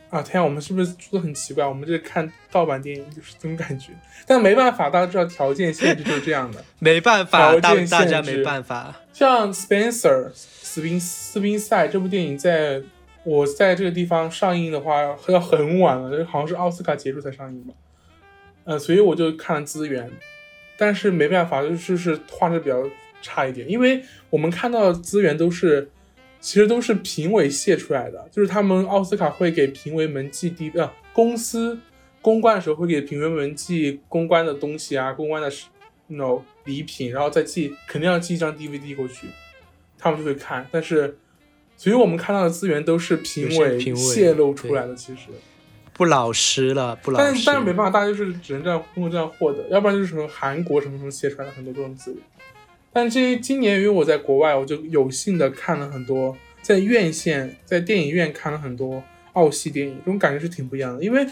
[0.09, 1.67] 啊天啊，我们是不是说的很奇怪？
[1.67, 3.93] 我们这看盗版电影就是这种感觉，
[4.27, 8.95] 但没办法，大家知道条件限制就是这样的，没办法，大大家没办法。
[9.13, 12.81] 像 Spencer 斯宾斯宾塞这部电影，在
[13.25, 17.75] 我在这个地方上映的话，要很晚了，好像是奥斯卡结束才上映吧。
[18.65, 20.11] 呃，所以我就看了资源，
[20.77, 22.89] 但是没办法，就是是画质比较
[23.21, 25.91] 差一点，因为我们看到的资源都是。
[26.47, 31.77] 其实都是评委泄出来的，就是他们奥斯卡会给评委们寄 D 呃公司
[32.23, 35.51] 公关的时候会给评委们寄公关的东西啊，公关的
[36.07, 39.27] 那种礼品，然后再寄肯定要寄一张 DVD 过去，
[39.99, 40.65] 他们就会看。
[40.71, 41.19] 但是，
[41.77, 45.23] 所以我们看到的资源都是评委泄露出来的，其实
[45.95, 47.25] 不老实了，不老实。
[47.25, 52.21] 但是但是没办法，大家就是只能这样通过这样获得，要不然就是什么韩国什么什么泄出来的很多这种资源。
[52.97, 59.05] 但这今年，因为我在国外，我就有幸的看了很多，在院线、在电影院看了很多
[59.35, 61.05] 澳系电影，这种感觉是挺不一样的。
[61.05, 61.27] 因为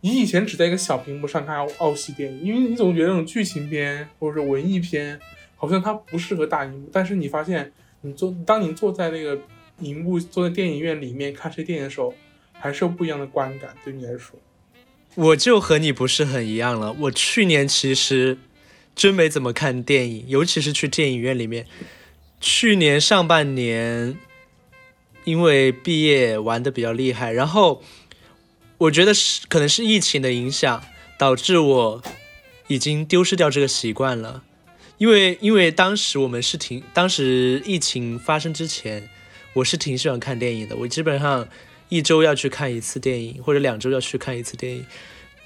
[0.00, 5.16] 你以前只在一个小屏幕上看澳系电影，因为你总觉得那种剧情片或者是文艺片，
[5.54, 6.90] 好像它不适合大荧幕。
[6.92, 9.38] 但是你发现，你坐当你坐在那个
[9.78, 12.12] 荧幕、坐在电影院里面看这些电影的时候，
[12.52, 13.72] 还是有不一样的观感。
[13.84, 14.36] 对你来说，
[15.14, 16.92] 我就和你不是很一样了。
[17.02, 18.38] 我去年其实。
[18.96, 21.66] 真没怎么看电影，尤其是去电影院里面。
[22.40, 24.18] 去年上半年，
[25.24, 27.82] 因为毕业玩的比较厉害，然后
[28.78, 30.82] 我觉得是可能是疫情的影响，
[31.18, 32.02] 导致我
[32.68, 34.42] 已经丢失掉这个习惯了。
[34.96, 39.08] 因为因为当时我们是挺，当时疫情发生之前，
[39.52, 40.74] 我是挺喜欢看电影的。
[40.76, 41.46] 我基本上
[41.90, 44.86] 一周要去看一次电影，或者两周要去看一次电影。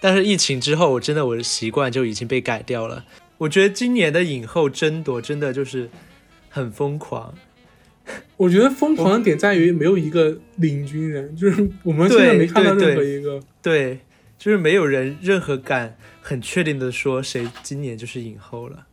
[0.01, 3.05] 但是疫情之后，我真的我的习惯就已经被改掉了。
[3.41, 5.89] 我觉得今年的影后争夺真的就是
[6.51, 7.35] 很疯狂。
[8.37, 14.01] 我觉得疯狂的点在于没有一个领军人，就是我们现在没看到任何一个，对，
[14.37, 18.87] 就是没有人任何敢很确定的说谁今年就是影后了。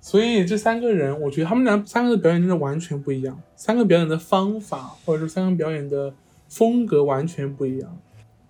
[0.00, 6.12] 所以这三个人，我觉得他们俩三个的表演真的完全不一样，三个表演的方法或者说三个表演的
[6.48, 7.96] 风格完全不一样。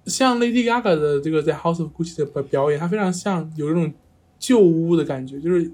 [0.06, 3.92] 像 Lady Gaga 的这个在 House of Gucci 的表演，它非常像有一种。
[4.38, 5.70] 旧屋的感觉，就是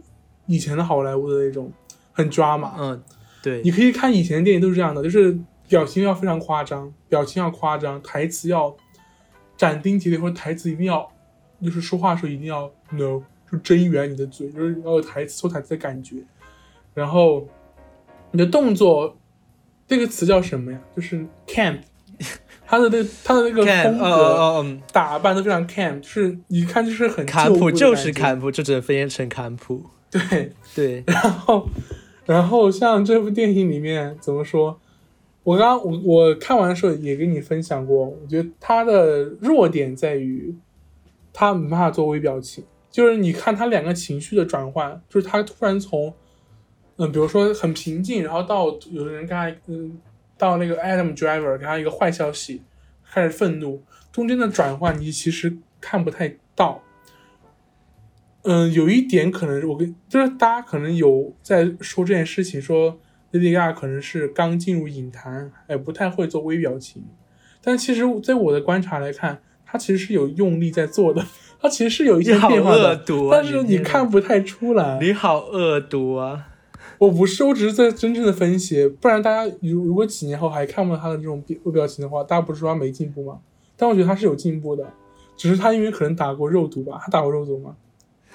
[0.46, 1.72] 以前的好莱坞的那种
[2.12, 2.74] 很抓马。
[2.78, 3.02] 嗯，
[3.42, 8.76] 对，你可以看以前的电影都是这样的，就是表情要非常夸张，表情要夸张，台词要
[9.56, 11.10] 斩钉截铁，或者台词一定要，
[11.62, 16.16] 就是说话的时候一定要 no，就睁圆你的嘴，就是要有台词说台词的感觉。
[16.94, 17.48] 然后
[18.32, 19.18] 你的动作，
[19.86, 20.80] 这个词叫什么呀？
[20.94, 21.80] 就是 camp。
[22.70, 29.84] 他的那他的那个风格打扮都非常 camp，就是一看就是很坎普，就是坎普，就只能翻译成坎普。
[30.08, 31.68] 对 对，然后
[32.26, 34.78] 然后像这部电影里面怎么说？
[35.42, 40.54] 我刚我我看完的时候也跟你分享过，我觉得他的弱点在于
[41.32, 46.14] 他没办法做微表情，就是你看他两个情绪的转换，就是他突然从
[46.98, 49.98] 嗯，比如说很平静，然后到有的人跟他嗯。
[50.40, 52.62] 到那个 Adam Driver 给他一个坏消息，
[53.12, 56.82] 开始愤怒，中间的转换你其实看不太到。
[58.44, 62.98] 嗯，有一点可能我跟就是大家可能有在说这件事情，说
[63.32, 67.04] Lady Gaga 可能是刚进入影坛，哎，不太会做微表情。
[67.60, 71.22] 但其实在我的观察来看，他其实是有用力在做的，
[71.60, 74.98] 他其实是有一些变化的，但是你看不太出来。
[74.98, 76.46] 你好恶毒啊！
[77.00, 83.38] 我不是，我只是在真正的分析，不然大家如如果几年后还看不到他的这种表表情的话，大家不是说他没进步吗？
[83.74, 84.84] 但我觉得他是有进步的，
[85.34, 87.74] 只是他因为可能打过肉毒吧，他打过肉毒吗？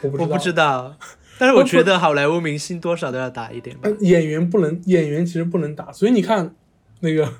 [0.01, 0.97] 我不知道，我不知道。
[1.37, 3.87] 但是我觉得 好莱坞明星多少都要打一点吧。
[3.99, 6.55] 演员不能，演员其实不能打，所以你看
[7.01, 7.31] 那个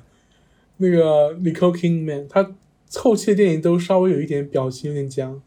[0.76, 2.54] 那个 Nicole Kidman，他
[2.94, 5.42] 后期的电影都稍微有一点表情有点僵。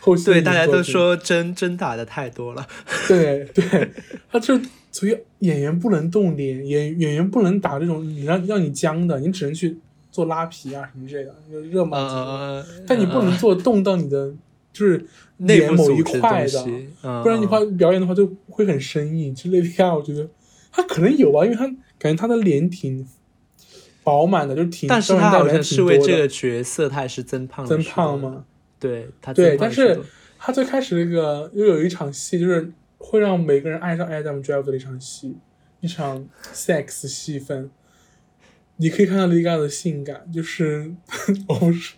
[0.00, 2.66] 后期对大家都说真真打的太多了。
[3.06, 3.92] 对对，
[4.28, 4.58] 他就
[4.92, 9.76] 所以演员不能动脸，演演员不能打这种你让让你僵的，你只能去
[10.10, 11.34] 做拉皮啊什么之类的，
[11.70, 12.62] 热嘛。
[12.86, 14.30] 但你不能做动到你的
[14.70, 15.04] 就是
[15.38, 16.64] 脸某一块的，
[17.22, 19.34] 不然你话表演的话就会很生硬。
[19.34, 19.94] 之类的。
[19.94, 20.28] 我觉得
[20.70, 21.66] 他可能有吧，因为他
[21.98, 23.06] 感觉他的脸挺
[24.04, 24.88] 饱满的，就挺。
[24.88, 28.44] 但是他好像是为这个角色，他也是增胖增胖吗？
[28.78, 30.00] 对他对，但是
[30.38, 32.70] 他最开始那个又有一场戏，就是
[33.02, 35.36] 会让每个人爱上 Adam Driver 的一场戏，
[35.80, 37.70] 一场 sex 戏份。
[38.76, 40.94] 你可以看到 Lady Gaga 的性感，就是
[41.48, 41.94] 我不是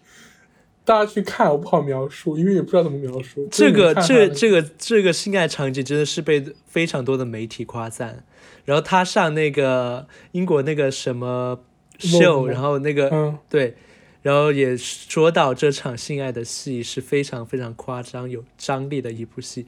[0.84, 3.46] 大家去看，我不好描述，因为也不知道怎么描述。
[3.50, 8.24] 这个这这个这个性爱场景真的是被非常多的媒体夸赞。
[8.64, 11.64] 然后他上那个英国那个什么
[11.98, 13.76] 秀，然后那个对。
[14.22, 19.66] 然后也说到这场性爱的戏是非常非常夸张、有张力的一部戏。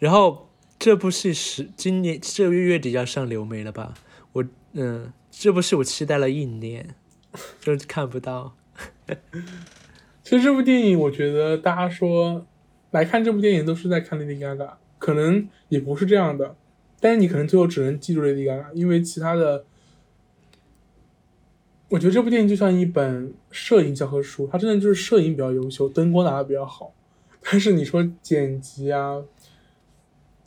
[0.00, 0.47] 然后
[0.78, 3.94] 这部戏是今年这个月月底要上流媒了吧？
[4.32, 6.94] 我嗯，这部戏我期待了一年，
[7.60, 8.54] 就是看不到。
[10.22, 12.46] 其实这部电影，我觉得大家说
[12.92, 16.54] 来看这部电影都是在看 Lady Gaga，可能也不是这样的。
[17.00, 19.64] 但是你可能最后只能记住 Lady Gaga，因为其他的。
[21.88, 26.94] 我觉得这部电影就像一本摄影教科书，它真的就是摄影比较优秀，灯光打的比较好。
[27.40, 29.22] 但是你说剪辑啊，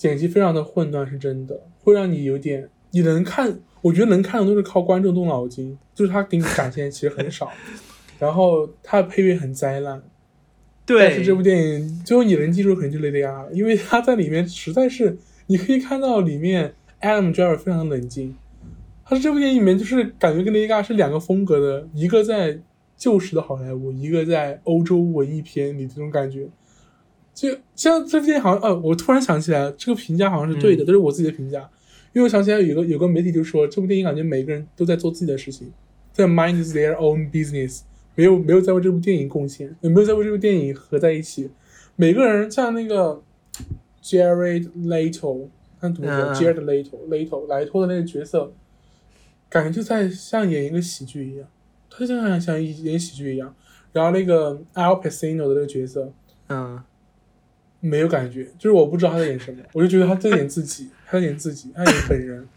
[0.01, 7.51] 剪辑非常的混乱，是真的，会让你有点你能看，我觉得能看的都是靠观众动脑筋，就是他给你展现其实很少。
[8.17, 10.01] 然后他的配乐很灾难，
[10.87, 11.07] 对。
[11.07, 18.35] 但是这部电影最后你能记住，可能就雷迪亚了，因为他在里面实在是，你可以看到里面 Adam Driver 非常冷静。
[19.05, 22.57] 他这部电影里面就是感觉跟雷迪嘎是两个风格的，一个在
[22.97, 26.47] 旧时的好莱坞，一个在欧洲文艺片里这种感觉。
[27.33, 31.69] 就像这部电影好像，呃，我突然想起来，这个评价好像是对的，这是我自己的评价。
[32.13, 35.71] 因为我想起来有个有个媒体就说，这部电影感觉每个人都在做自己的事情，
[36.11, 37.81] 在 mind their own business，
[38.15, 41.49] 没有没有在为这部电影贡献，也没有在为这部电影合在一起。
[41.95, 43.21] 每个人像那个
[44.03, 45.47] Jared Leto，
[45.79, 48.53] 他怎么说？Jared Leto，Leto 莱托的那个角色。
[49.49, 51.45] 感觉就在像演一个喜剧一样，
[51.89, 53.53] 他就像像演喜剧一样。
[53.91, 56.13] 然后那个 Al Pacino 的那个角色，
[56.47, 56.81] 嗯，
[57.81, 62.47] 没有感觉，就是我不知道他在演什么，我就觉得他在演自己，他在演自己，他演本人。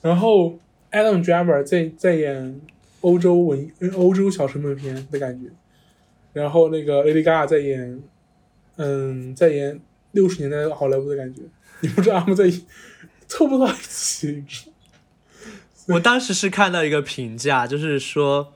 [0.00, 0.58] 然后
[0.90, 2.60] Adam Driver 在在演
[3.02, 5.48] 欧洲文欧洲小成本片的感觉。
[6.32, 8.02] 然后那个 Lady Gaga 在演，
[8.76, 9.78] 嗯，在演
[10.12, 11.42] 六十年代好莱坞的感觉。
[11.80, 12.50] 你不知道他们在
[13.28, 14.44] 凑不到一起。
[15.88, 18.54] 我当时是看到一个评价，就是说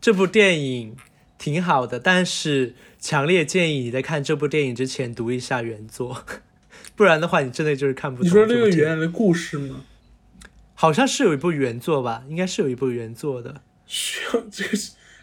[0.00, 0.96] 这部电影
[1.38, 6.24] 挺好的，但是强烈建议你在看这部电影之前读一下原作，
[6.96, 8.26] 不然的话你真的就是看不懂。
[8.26, 9.82] 你说这个原来的故事吗？
[10.74, 13.60] 好像是有一部原作吧，应该是有一部原作的。
[13.86, 14.70] 需要 这个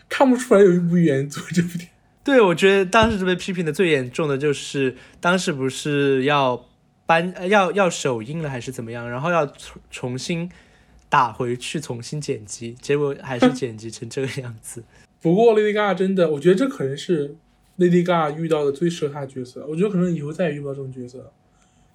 [0.07, 1.87] 看不出来有一部原作这部电影。
[2.23, 6.65] 对，我觉得当时被批评的最严重的就是当时不是要
[7.05, 10.49] 搬要要首映了还是怎么样，然后要重重新。
[11.09, 14.83] 打回去重新剪辑，结果还是 剪辑成这个样子。
[15.23, 17.33] 不过 Lady Gaga 真的，我觉得这可能是
[17.79, 19.65] Lady Gaga 遇到的最适合她的角色。
[19.65, 21.31] 我觉得可能以后再也遇不到这种角色，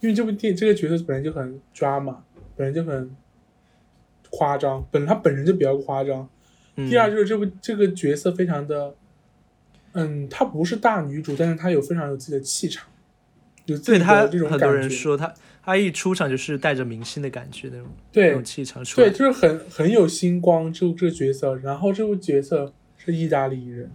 [0.00, 2.24] 因为这部电这个角色本来就很抓马，
[2.56, 3.14] 本来就很
[4.30, 6.28] 夸张，本他本人就比较夸张。
[6.74, 8.94] 第二就是这部这个角色非常的，
[9.92, 12.88] 嗯，她不是大女主，但是她有非常有自己的气场，
[13.66, 14.66] 有自己的这种感觉。
[14.66, 15.34] 很多人说她。
[15.60, 20.72] 他一出场就是带着明星的感觉那种，那种气场出来，对，就是很很有星光。
[20.72, 22.72] 这这个角色，然后这部角色
[23.12, 23.90] 是意大利人，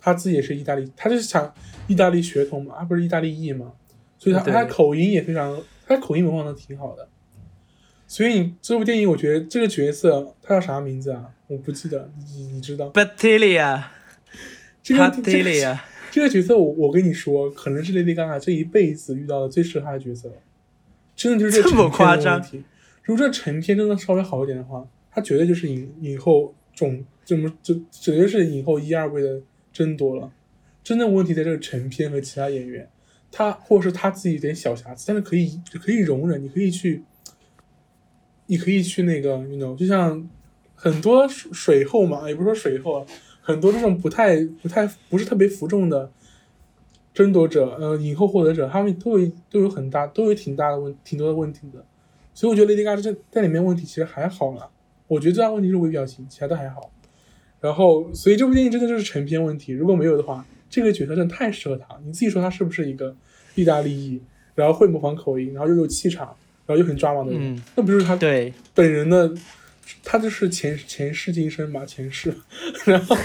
[0.00, 1.52] 他自己也是意大利，他就是想
[1.86, 3.72] 意大利血统嘛，他不是意大利裔嘛，
[4.18, 7.08] 所以他他口音也非常，他口音模仿的挺好的。
[8.06, 11.30] 所以你这部电影，我觉得这个角色他叫啥名字啊？
[11.46, 13.90] 我不记得，你你知道 b a t i l i a
[14.82, 15.78] 这个这个
[16.10, 20.30] 这个角色，我我跟你说，可能是 Lady Gaga 这一辈子遇到的最适合他的角色。
[21.16, 22.40] 真的就是这么夸张？
[23.02, 29.40] 如果这成片真的稍微好一点的话，他绝对就是影影后总怎么就绝对是影后一二位的
[29.72, 30.32] 争夺了。
[30.82, 32.88] 真的问题在这个成片和其他演员，
[33.32, 37.02] 他或者是他自己有点小瑕疵，但是可以可以容忍，你可以去，
[38.46, 40.28] 你可以去那个，you know，就像
[40.74, 43.06] 很多水后嘛，也不是说水后啊，
[43.40, 46.10] 很多这种不太不太不是特别服众的。
[47.14, 51.86] 争夺者，呃，影后获得者，他们都有都有很大，都有挺大的问，挺多的问题的。
[52.34, 54.68] 所以我觉得 Lady Gaga 在在里面问题其实还好了。
[55.06, 56.92] 我觉得最大问题是微表情，其他都还好。
[57.60, 59.72] 然后，所以这部电影真的就是成片问题。
[59.72, 61.86] 如果没有的话，这个角色真的太适合他。
[62.04, 63.16] 你自己说他是不是一个
[63.54, 64.20] 意大利裔，
[64.54, 66.26] 然后会模仿口音，然后又有气场，
[66.66, 67.54] 然后又很抓马的人？
[67.54, 69.32] 嗯那不就是他对，本人的？
[70.02, 72.34] 他就是前前世今生吧，前世。
[72.84, 73.16] 然后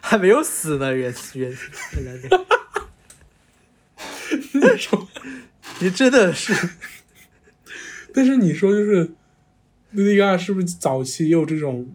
[0.00, 1.50] 还没有死呢，原原
[1.96, 2.46] 原来的，
[4.54, 5.06] 那种，
[5.80, 6.52] 你真的是，
[8.14, 9.10] 但是你说就是
[9.94, 11.88] Lady Gaga 是不是早期也有这种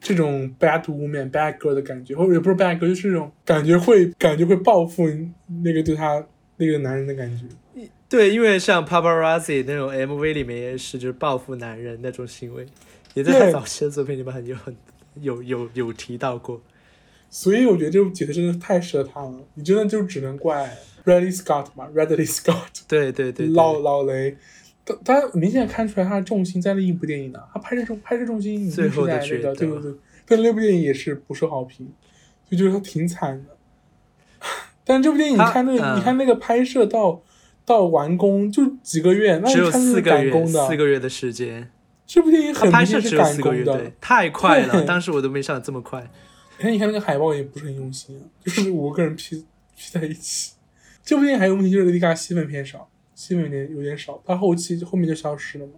[0.00, 5.08] 这种 bad woman bad girl 的感觉，或者也不是 bad girl，就是这种感觉会感觉会报复
[5.62, 6.26] 那个对他
[6.56, 7.44] 那个男人的感觉。
[8.08, 12.66] 对，因为像 paparazzi 那种 MV 里面也是，就是报复男人那种行为，
[13.14, 14.76] 也在他早期的作品里面很有很
[15.20, 16.60] 有有有提到过。
[17.30, 20.76] 所以我觉得这部解释真的太适合他了，你真的就只能怪
[21.06, 24.36] Ridley Scott 嘛，Ridley Scott 对对对对，老老雷，
[24.84, 29.94] 他他明显看出来他的重心在另一部电影呢，他拍摄重拍摄重心一定最后的是在那个对对对，
[30.26, 31.88] 但那部电影也是不受好评，
[32.50, 33.56] 就觉得他挺惨的。
[34.84, 37.22] 但这部电影你看那个，嗯你看那个拍摄到
[37.64, 41.70] 到完工就几个月，那你看个月，赶工的四，个月的时间，
[42.04, 46.10] 这部电影很明显是拍摄只有四个月，赶工的对。，太快了，当时我都没想到这么快。
[46.58, 49.36] 你 看你看那个海报也不是很用心啊，就是五个人 P
[49.76, 50.54] P 在一起。
[51.04, 55.72] 这部电影还有问题就是 Lady Gaga 戏份偏少，戏份有点有点少，到后期后面就消失了嘛。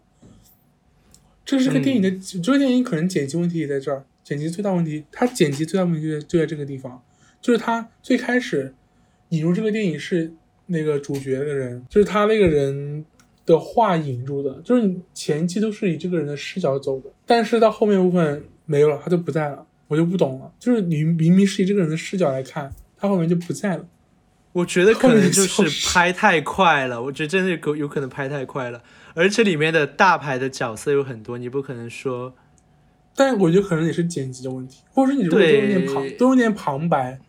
[1.45, 2.11] 这是个电影的，
[2.43, 7.03] 这个电影可能剪辑问题也在这儿，剪辑最大问题，它剪辑最大问题就在就在这个地方，
[7.41, 8.75] 就是他最开始
[9.29, 10.33] 引入这个电影是
[10.67, 13.05] 那个主角的人，就是他那个人
[13.45, 23.87] 的话引入的，就是你前期都是以这个人的视角走的，但是到后面部分没有了，他就不在了，我就不懂了，就是你明明是以这个人的视角来看，他后面就不在了。
[24.55, 28.83] 我觉得可能就是拍太快了，我觉得真的有有可能拍太快了，
[29.15, 32.33] 而且里面的大牌的角色有很多，你不可能说
[33.17, 37.21] 但我觉得可能也是剪辑的问题，或者说你如果多用点旁多用点旁白，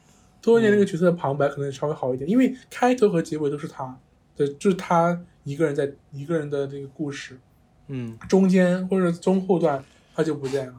[0.42, 2.30] 多用点那个角色的旁白，可能稍微好一点。
[2.30, 3.98] 因为开头和结尾都是他，
[4.36, 7.40] 对，就是他一个人在一个人的这个故事，
[7.88, 9.84] 嗯，中间或者中后段
[10.16, 10.74] 他就不在了。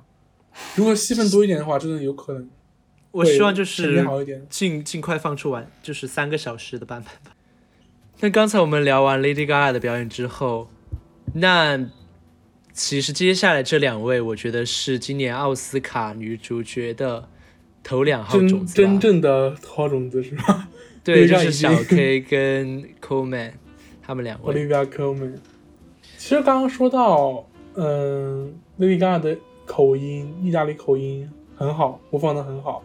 [0.75, 2.49] 如果戏份多一点的话，真的有可能
[3.17, 4.47] 我希望就是好一点。
[4.49, 7.37] 尽尽快放出完，就是三个小时的版本吧。
[8.21, 10.69] 那刚才我们聊完 Lady Gaga 的表演之后，
[11.35, 11.89] 那
[12.73, 17.29] 其实接下来这两位，我觉得是今年奥斯卡女主角的
[17.83, 20.69] 头两号种子吧真正的头号种子是吧
[21.05, 23.53] 对，就是小 K 跟 Coleman
[24.03, 24.55] 他们两位。
[24.55, 25.37] ？Olivia Colman。
[26.19, 32.83] 其实刚刚说到，嗯，Lady Gaga 的口音，意大利口音很好，模仿的很好，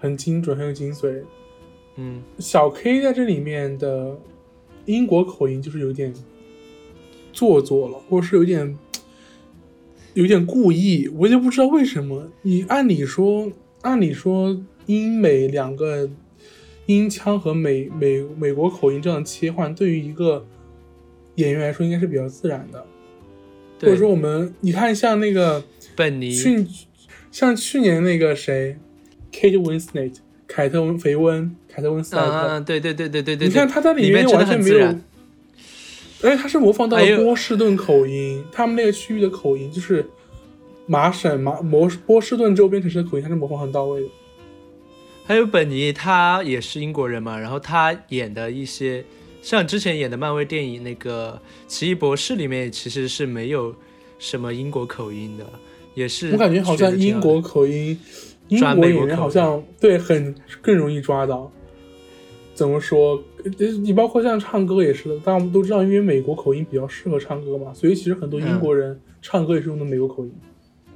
[0.00, 1.22] 很精准，很有精髓。
[1.96, 4.18] 嗯，小 K 在这里面的
[4.86, 6.12] 英国口音就是有点
[7.32, 8.76] 做作了，或者是有点
[10.14, 12.28] 有点故意，我就不知道为什么。
[12.42, 16.10] 你按理说，按理说英美两个
[16.86, 20.46] 音腔和美美美国口音这样切换，对于一个
[21.36, 22.84] 演员来说应该是比较自然的。
[23.80, 25.62] 或者，说我们你看像那个
[25.94, 26.66] 本尼，去
[27.30, 28.76] 像去年那个谁
[29.32, 30.14] ，Kate Winslet，
[30.46, 35.04] 凯特温肥温，凯特温斯莱特，嗯嗯，对对对对对对，你看他在里面完全没有，很自然。
[36.22, 40.04] 而且他是模仿到波士顿口音，他们那个区域的口音就是
[40.86, 44.08] 麻省麻摩波士顿周边城市的口音，他是模仿很到位的。
[45.24, 49.04] 还有本尼，他也是英国人嘛，然后他演的一些，
[49.40, 51.40] 像之前演的漫威电影那个
[51.72, 53.74] 《奇异博士》里面，其实是没有
[54.18, 55.46] 什么英国口音的，
[55.94, 57.98] 也是我感觉好像英国口音，
[58.50, 61.50] 英抓国演员好像对很更容易抓到。
[62.54, 63.22] 怎么说？
[63.42, 70.32] 呃你包括像唱歌也是的，大家我们都知道，因为美国口音比较适合唱歌嘛，所以其实很多英国人唱歌也是用的美国口音。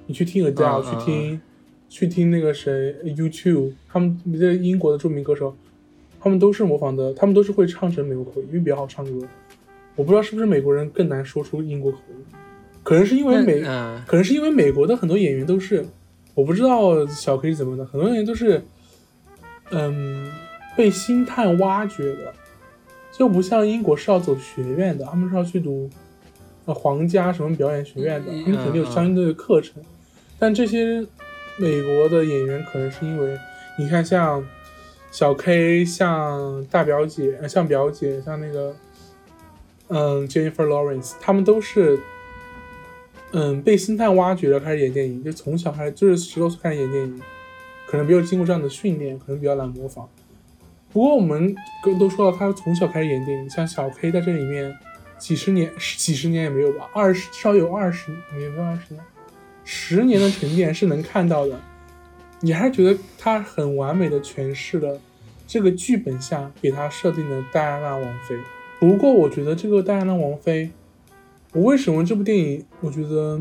[0.07, 1.40] 你去听 Adele，、嗯去听、
[1.88, 5.57] 去听那个谁 U2，他们这英国的著名歌手，
[6.20, 9.26] 他们都是模仿的，他们都是会唱成美国口音，因为比较好唱歌。
[9.96, 12.16] 我不知道是不是美国人更难说出英国口音，
[12.82, 15.82] 可能是因为美，嗯，可能是因为美国的很多演员都是，
[16.35, 18.62] 我不知道小 K 是怎么的，很多人都是，
[19.70, 20.32] 嗯，
[20.76, 22.35] 被星探挖掘的，
[23.12, 25.89] 就不像英国是要走学院的，他们是要去读
[26.64, 29.82] 呃皇家什么表演学院的，嗯他们肯定有相应的课程。
[30.39, 31.07] 但这些
[31.57, 33.39] 美国的演员可能是因为，
[33.78, 34.45] 你看像
[35.12, 38.74] 小 K，像大表姐，呃像表姐，像那个
[39.87, 42.01] 嗯 Jennifer Lawrence，他们都是。
[43.32, 47.20] 嗯，被星探挖掘了，开始演电影，就从小开始，就是十多岁开始演电影，
[47.86, 50.08] 可能没有经过这样的训练，可能比较难模仿。
[50.92, 51.52] 不过我们
[51.84, 54.72] 都都说到他从小开始演电影，像小 K 在这里面
[55.18, 59.04] 几十年，几十年也没有吧，二十至少有二十，没有没有二十年，
[59.64, 61.58] 十年的沉淀是能看到的。
[62.40, 65.00] 你还是觉得他很完美的诠释了
[65.46, 68.36] 这个剧本下给他设定的戴安娜王妃。
[68.78, 70.70] 不过我觉得这个戴安娜王妃，
[71.55, 73.40] 我为什么这部电影我觉得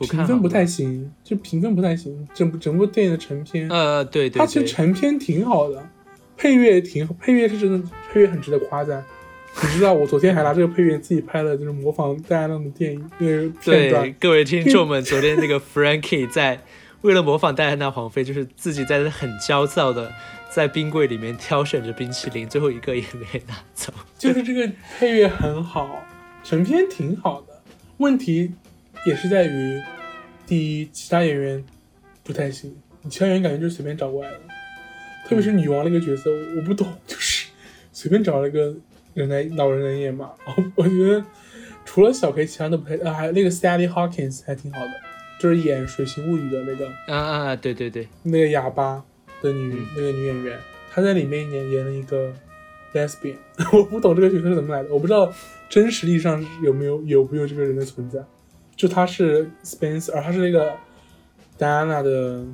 [0.00, 5.88] 评分不太行，就评分不太行，整部整部电影的成片，呃，对对，它其实成片挺好的，
[6.36, 9.02] 配乐挺配乐是真的，配乐很值得夸赞。
[9.60, 14.14] 你知道我昨天还拿这个配乐自己拍了，就是模仿戴安娜的电影那个片段。
[14.20, 16.60] 各位听众们， 昨天那个 Frankie 在
[17.00, 20.12] 为了模仿戴安娜皇妃，就是自己在很焦躁的
[20.54, 23.92] 在冰柜里面挑选着冰淇淋，最后一个也 没拿走。
[24.16, 26.04] 就是这个配乐很好，
[26.48, 27.60] 成片挺好的，
[27.98, 28.50] 问题
[29.04, 29.82] 也是在于
[30.46, 31.62] 第一，其他演员
[32.24, 32.74] 不太行，
[33.10, 34.40] 其他演员感觉就是随便找过来的，
[35.26, 37.48] 特别是女王那个角色，我不懂，就是
[37.92, 38.74] 随便找了一个。
[39.14, 40.30] 人来老人来演嘛，
[40.76, 41.24] 我觉得
[41.84, 44.92] 除了小 K，其他都不太，啊，还有那个 Sally Hawkins 还挺好的，
[45.40, 49.02] 就是演《水形物语》的那个，啊啊，对对对，那个哑巴
[49.42, 50.56] 的女那个女演员，
[50.92, 52.32] 她在里面演演了一个
[52.94, 53.36] lesbian，
[53.72, 55.32] 我不懂这个角色是怎么来的，我不知道
[55.68, 58.22] 真实意义上有没有有没有这个人的存在，
[58.76, 60.72] 就他是 Spencer，他是那个
[61.58, 62.44] Diana 的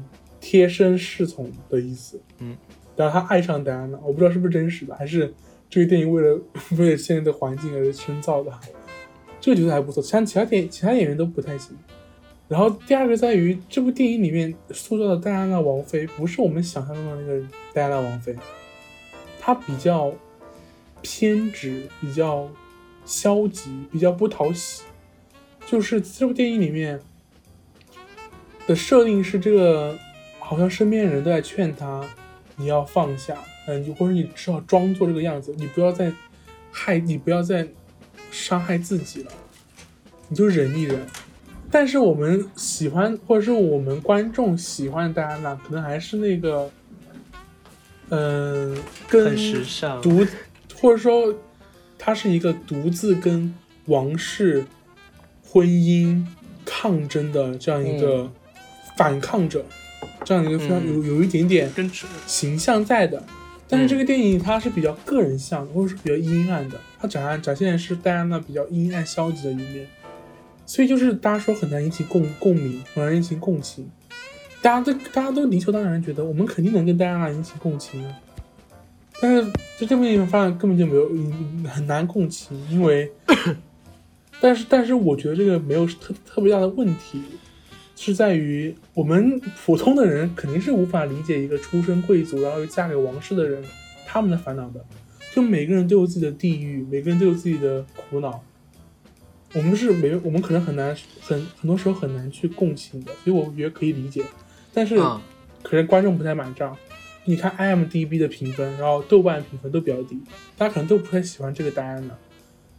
[0.41, 2.57] 贴身侍从的意思，嗯，
[2.97, 5.33] 然后他爱上 Diana，我不知道是不是真实的，还是。
[5.71, 6.41] 这个电影为了
[6.79, 8.53] 为了现在的环境而深造的，
[9.41, 11.77] 这个角色还不错，像其他电其他演员都不太行。
[12.47, 18.37] 然后第二个在于这部电影里面塑造的戴安娜王妃不是我们想象中的那个戴安娜王妃，
[19.41, 20.15] 她比较
[21.05, 22.49] 偏执，比较
[23.05, 24.83] 消极，比较不讨喜。
[25.67, 26.99] 就是这部电影里面
[28.67, 29.97] 的设定是这个，
[30.39, 32.03] 好像身边人都在劝他，
[32.57, 33.37] 你要放下。
[33.67, 36.11] 嗯，你或者你只好装作这个样子，你不要再
[36.73, 37.69] 害，你不要再
[38.31, 39.33] 伤害自己了，
[40.29, 41.07] 你就忍一忍。
[41.71, 46.71] 但是我们喜欢，或者是我们观众喜欢戴安娜，可能还是那个，
[48.11, 48.77] 嗯，
[49.09, 49.35] 跟
[50.03, 50.27] 独，
[50.81, 51.35] 或者说
[51.99, 53.55] 他是一个独自跟
[53.87, 54.65] 王室
[55.43, 56.25] 婚姻
[56.65, 58.31] 抗争的这样一个
[58.97, 59.65] 反抗者，
[60.25, 61.71] 这样一个非常有有一点点
[62.27, 63.23] 形象在的。
[63.67, 69.87] 但是这个电影它是比较个人向的，或者是比较阴暗的，它展展现的是戴安娜比较阴暗消极的一面，
[70.67, 73.91] 所以就是大家说很难引起共共鸣，很难引起共情。
[74.61, 78.15] 大家都大家都理所当然觉得我们肯定能跟戴安娜引起共情啊，
[79.25, 79.43] 但是
[79.79, 81.09] 在这部电影发现根本就没有
[81.67, 83.11] 很难共情，因为，
[84.39, 87.23] 但是但是我觉得这个没有特特别大的问题。
[87.97, 93.65] 是在于我们普通的人肯定是无法理解一个出身贵族然后又嫁给王室的人
[94.05, 94.85] 他们的烦恼的。
[95.33, 98.45] 就每个人都有自己的地狱，每个人都有自己的苦恼。
[99.55, 104.23] 我们是没，我们可能很难很很多时候很难去共情的，所以我觉得可以理解。
[104.75, 104.99] 但是
[105.63, 106.77] 可能观众不太买账。
[107.25, 110.21] 你看 IMDB 的评分，然后豆瓣评分都比较低，
[110.57, 112.15] 大家可能都不太喜欢这个戴安娜，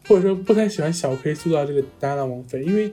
[0.07, 2.91] 或者说不太喜欢小 K 塑造这个戴安娜王妃，因为。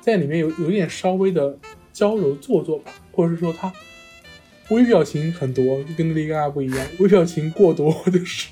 [0.00, 1.58] 在里面有有一点稍微的
[1.92, 3.70] 娇柔做作吧，或者是说他
[4.70, 8.48] 微表情很多，就跟丽嘎不一样，微表情过多， 就是，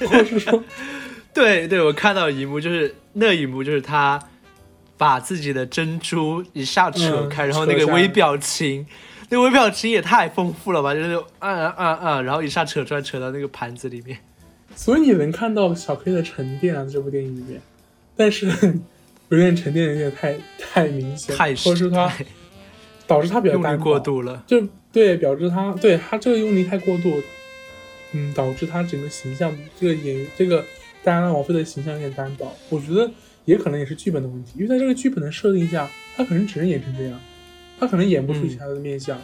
[0.00, 0.64] 或者是说，
[1.32, 4.18] 对对，我看到一幕就是那一幕就是他
[4.96, 8.84] 把自己的珍珠一下扯开，然后那个微表情，
[9.28, 14.18] 那微表情也太丰富了吧，就是按按按，然后一下扯出来扯到那个盘子里面，
[14.74, 17.60] 所以你能看到小 K 的沉淀啊，这部电影里面，
[18.16, 18.48] 但是。
[19.30, 22.10] 有点沉淀有点太太明显，或者是他
[23.06, 27.12] 导致他比较单过度了，就对，表示他对他这个用力太过度，
[28.12, 30.64] 嗯，导致他整个形象，这个演员这个
[31.04, 32.56] 戴安娜王妃的形象有点单薄。
[32.70, 33.10] 我觉得
[33.44, 37.20] 也可能也是剧本的问题，因为在这个剧本的设定下，他可能只能演成这样，
[37.78, 39.20] 他可能演不出其他的面相，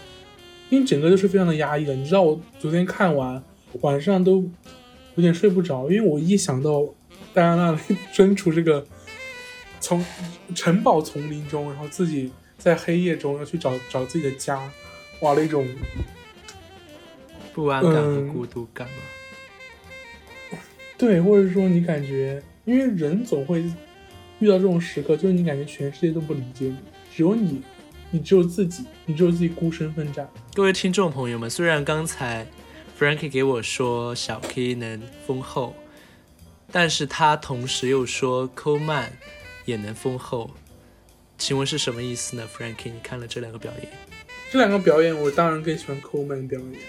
[0.71, 1.95] 因为整个都是非常的压抑的。
[1.95, 3.43] 你知道我昨天看完
[3.81, 4.49] 晚上都
[5.17, 6.87] 有点睡不着，因为我一想到
[7.33, 7.79] 戴安娜
[8.13, 8.87] 身处这个。
[9.85, 10.03] 从
[10.55, 14.59] 城堡丛林中，然后自己在黑夜中要去找找自己的家，
[15.21, 15.69] 哇，那种
[17.53, 20.59] 不安感和孤独感吗？
[20.97, 23.61] 对，或者说你感觉，因为人总会
[24.39, 26.79] 遇到这种时刻，就是你感觉全世界都不理解你，
[27.15, 27.61] 只有你，
[28.15, 30.31] 你只有自己，你只有自己孤身奋战。
[30.55, 32.47] 各位听众朋友们，虽然刚才
[32.97, 35.75] Frankie 给我说小 K 能丰厚，
[36.71, 39.09] 但是他同时又说 Coleman。
[39.65, 40.49] 也能丰厚，
[41.39, 42.93] 请问是什么意思呢，Frankie？
[42.93, 43.91] 你看了这两个表演，
[44.53, 46.81] 这两个表演，我当然更喜欢 Coleman 表演。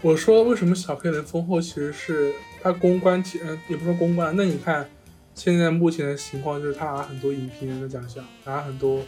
[0.00, 4.34] 我说为什么小 K 能丰厚，其实是他公关，嗯，也不说公关。
[4.34, 4.88] 那你看，
[5.34, 9.04] 现在目前的情况就是他拿很多影评人的奖项，拿很多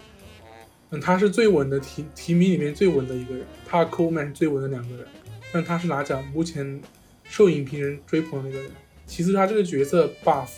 [0.91, 5.07] 嗯，他是最稳的提提名里面最稳的一个人，他和 Coleman 是最稳的两个人，
[5.53, 6.81] 但他是拿奖目前
[7.25, 8.71] 受影评人追捧的那个人。
[9.05, 10.49] 其次，他这个角色 buff，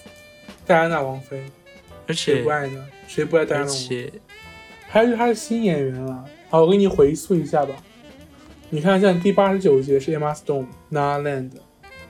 [0.66, 1.42] 戴安娜王妃，
[2.06, 2.86] 而且谁不爱呢？
[3.06, 3.86] 谁不爱戴安娜王妃？
[3.88, 4.12] 且
[4.88, 6.24] 还有就是他是新演员了。
[6.50, 7.74] 好，我给你回溯一下吧。
[8.70, 11.50] 你看，像第八十九届是 Emma Stone、Nala Land，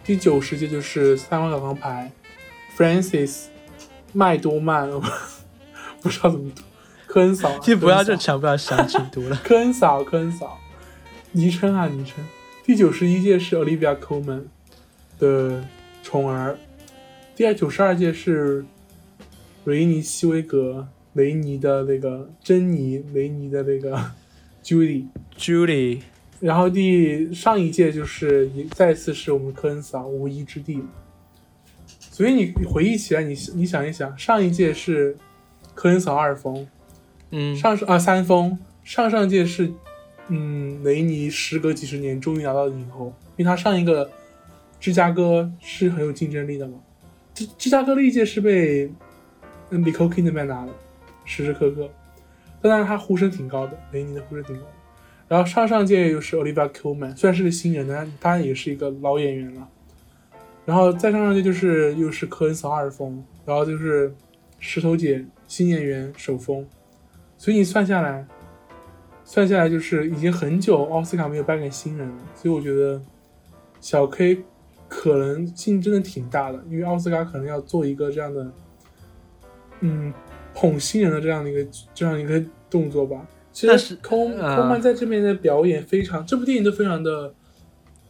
[0.04, 2.10] 第九十届就是三万小钢牌
[2.76, 3.46] Francis
[4.12, 4.88] 麦多曼，
[6.00, 6.62] 不知道怎么读，
[7.18, 9.34] 科恩嫂啊，就不要就强不要详情读了。
[9.42, 10.56] 科恩嫂，科恩嫂，
[11.32, 12.24] 昵称啊，昵称。
[12.64, 14.42] 第九十一届是 Olivia Colman
[15.18, 15.64] 的
[16.04, 16.56] 宠儿，
[17.34, 18.64] 第九十二届是
[19.64, 24.12] 维尼希维格雷尼的那个珍妮雷尼的那个
[24.62, 26.02] Judy，Judy
[26.38, 30.84] 然后第上一届就是再次是我们科恩嫂无一之地，
[32.12, 35.16] 所以你你回忆起来，你你想一想，上一届是
[35.74, 36.64] 科恩嫂二封，
[37.30, 39.72] 嗯，上上啊三封，上上届是
[40.28, 44.10] 嗯雷尼时隔几十年终于拿到影后，因为他上一个
[44.80, 46.78] 芝加哥是很有竞争力的嘛，
[47.34, 48.90] 芝芝加哥历届是被
[49.70, 50.72] 嗯 Nicole Kidman 拿的，
[51.24, 51.90] 时时刻刻，
[52.62, 54.62] 但当然他呼声挺高的，雷尼的呼声挺高。
[55.28, 59.68] 然后上上届又是 Olivia Colman，虽然是个新人，但当然也是一个老演员了。
[60.64, 64.14] 然后再上上届就是又是科恩嫂二封，然后就是
[64.58, 66.66] 石头姐新演员首封，
[67.38, 68.26] 所以你算下来，
[69.24, 73.00] 算下来就是已经很久奥斯卡没有颁给新人了，所以我觉得
[73.80, 74.42] 小 K
[74.88, 78.52] 可能性真的挺大的，因为奥斯卡可能要做一个这样的，
[79.80, 80.12] 嗯，
[80.52, 83.26] 捧新人的这样的一个这样一个动作吧。
[83.52, 87.34] 其实空呃空曼在这边的表演非常，这部电影都非常的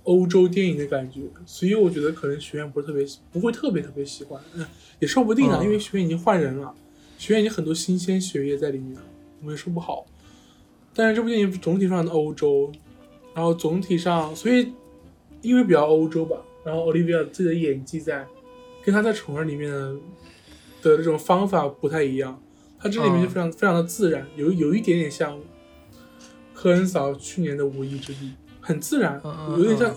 [0.05, 4.65] 欧洲电影的感觉，所以我觉得可能学院不是特别不会特别特别喜欢，嗯，
[4.99, 6.75] 也说不定啊，嗯因为学院已经换人了，
[7.17, 9.03] 学院已经很多新鲜血液在里面了，
[9.45, 10.07] 我也说不好。
[10.95, 12.73] 但是这部电影总体上的欧洲，
[13.35, 14.73] 然后总体上，所以
[15.43, 18.27] 因为比较欧洲吧，然后 Olivia 自己的演技在，
[18.85, 19.93] 跟她在《宠儿》里面的
[20.83, 22.43] 的这种方法不太一样，
[22.79, 23.31] 他这里面就嗯。
[23.31, 25.39] 非常、非常的自然，有有一点点像
[26.53, 28.27] 科恩嫂去年的《无意之地》，
[28.61, 29.21] 很自然，
[29.57, 29.97] 有点像嗯。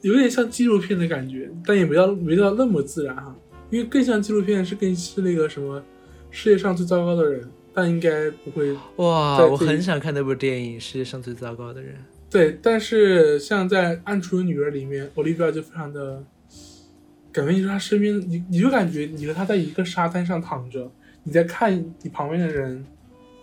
[0.00, 3.34] 有点像纪录片的感觉，但也没到没到那么自然哈，
[3.70, 5.82] 因为更像纪录片是更是那个什么
[6.30, 11.94] 世界上最糟糕的人，但应该不会哇，我很想看那部电影《世界上最糟糕的人》。
[12.30, 16.24] 对，但是像在《暗处的女儿》里面，Olivia 就非常的，
[17.32, 20.90] 感觉你说她身边，你你就感觉你和她在一个沙滩上躺着，
[21.24, 21.72] 你在看
[22.02, 22.84] 你旁边的人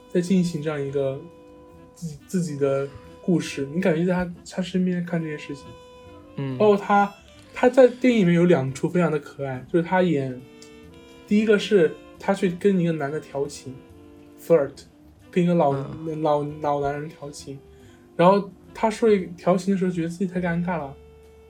[0.10, 1.22] 在进行这样一个
[1.94, 2.88] 自己自己的
[3.22, 5.66] 故事，你感觉在她她身边看这些事情。
[6.38, 7.14] 嗯，包括他，
[7.54, 10.40] 他在电影里面有两处非常的可爱，就是他演，
[11.28, 13.76] 第一个是他去跟一个男的调情
[14.42, 14.72] ，flirt，
[15.30, 15.72] 跟一个老、
[16.22, 17.60] 老老男人调情，
[18.16, 20.94] 然后他说一调情的时候觉得自己太尴尬了，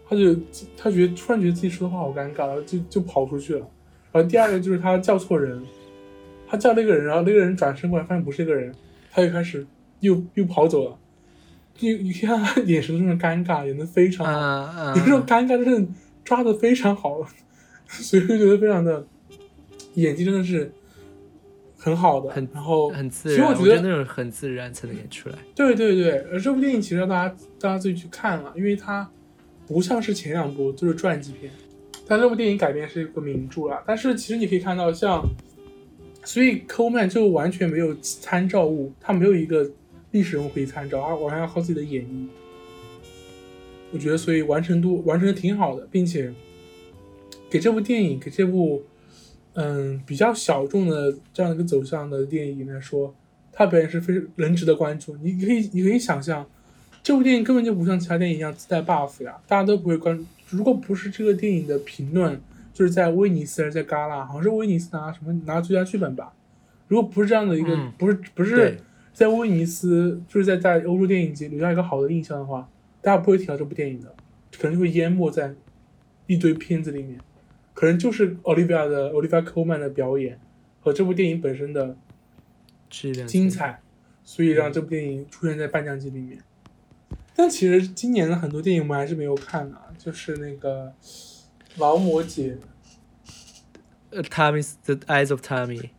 [0.07, 0.35] 他就
[0.75, 3.67] 他觉得突然觉得自己说的话好尴尬，然后就就跑出去了。
[4.11, 5.63] 然后第二个就是他叫错人，
[6.47, 8.73] 他叫那个人，然后那个人转身过来发现不是那个人，
[9.09, 9.65] 他就开始
[10.01, 10.97] 又又跑走了。
[11.79, 15.91] 你你看他眼神中的尴尬演的非常好， 有这种尴尬真的
[16.23, 17.25] 抓的非常好，
[17.87, 19.07] 所以就觉得非常的
[19.93, 20.71] 演技真的是
[21.83, 25.35] 很好的，很然后很自然，其实我觉得那种很自然才能演出来。
[25.55, 29.09] 对对对，而这部电影其实让大家大家自己去看了，因为它
[29.67, 31.51] 不像是前两部就是传记片，
[32.07, 33.83] 但这部电影改编是一个名著啦。
[33.87, 35.27] 但是其实你可以看到像，
[36.23, 39.67] 所以 Coleman 就完全没有参照物，他没有一个
[40.11, 42.27] 历史人物可以参照，他完全要靠自己的演绎。
[43.91, 46.31] 我觉得，所以完成度完成的挺好的，并且
[47.49, 48.83] 给这部电影，给这部
[49.53, 53.13] 嗯比较小众的这样一个走向的电影来说，
[53.51, 55.17] 它表演是非常人值得关注。
[55.17, 56.45] 你可以你可以想象，
[57.03, 60.23] 这部电影根本就不像其他电影一样自带 buff 呀，大家都不会关注。
[60.49, 62.39] 如果不是这个电影的评论，
[62.73, 66.33] 就是在威尼斯还是在戛纳，好像是威尼斯拿什么拿最佳剧本吧。
[66.87, 68.77] 如果不是这样的一个，嗯不是不是
[69.13, 72.69] 在威尼斯，就是在在欧洲电影节留下一个好的印象的话，
[73.01, 74.13] 大家不会提到这部电影的，
[74.57, 75.53] 可能就会淹没在
[76.27, 77.19] 一堆片子里面。
[77.81, 80.39] 可能就是 Olivia 的 Olivia Colman 的表演
[80.81, 81.97] 和这部电影本身的
[82.91, 83.81] 质量精彩，
[84.23, 86.37] 所以让这部电影出现在颁奖季里面。
[87.35, 90.93] 但其实今年的很多电影我们还是没有看啊，就是那个
[91.77, 92.55] 《劳模姐》，
[94.11, 95.89] 呃，Tommy's The Eyes of Tommy，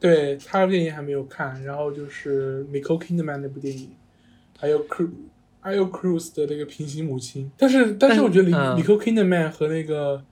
[0.00, 3.90] 对他的电影还没有看，然后就是 Nicole Kidman 那部电影，
[4.58, 5.08] 还有 Cru
[5.60, 7.52] 还有 Cruise 的那个平行母亲。
[7.56, 8.82] 但是但是我觉得嗯。
[8.82, 10.24] Nicole Kidman 和那个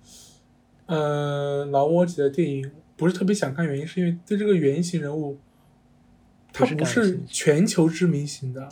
[0.86, 5.38] 呃劳模姐的电影不是特别想看，原因是因为对这个原型人物
[6.52, 8.68] 他不是全球知名型的，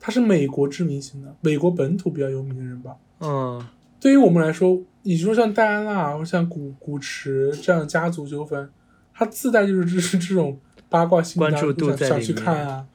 [0.00, 2.96] 他是美国知名型的，美国本土比较有名的人吧。
[3.20, 3.64] 嗯，
[4.00, 8.68] 对于我们来说，你说像戴安娜或像古古驰这样的家族纠纷，
[9.14, 12.88] 它自带就是这是这种八卦性，关注度想去看啊。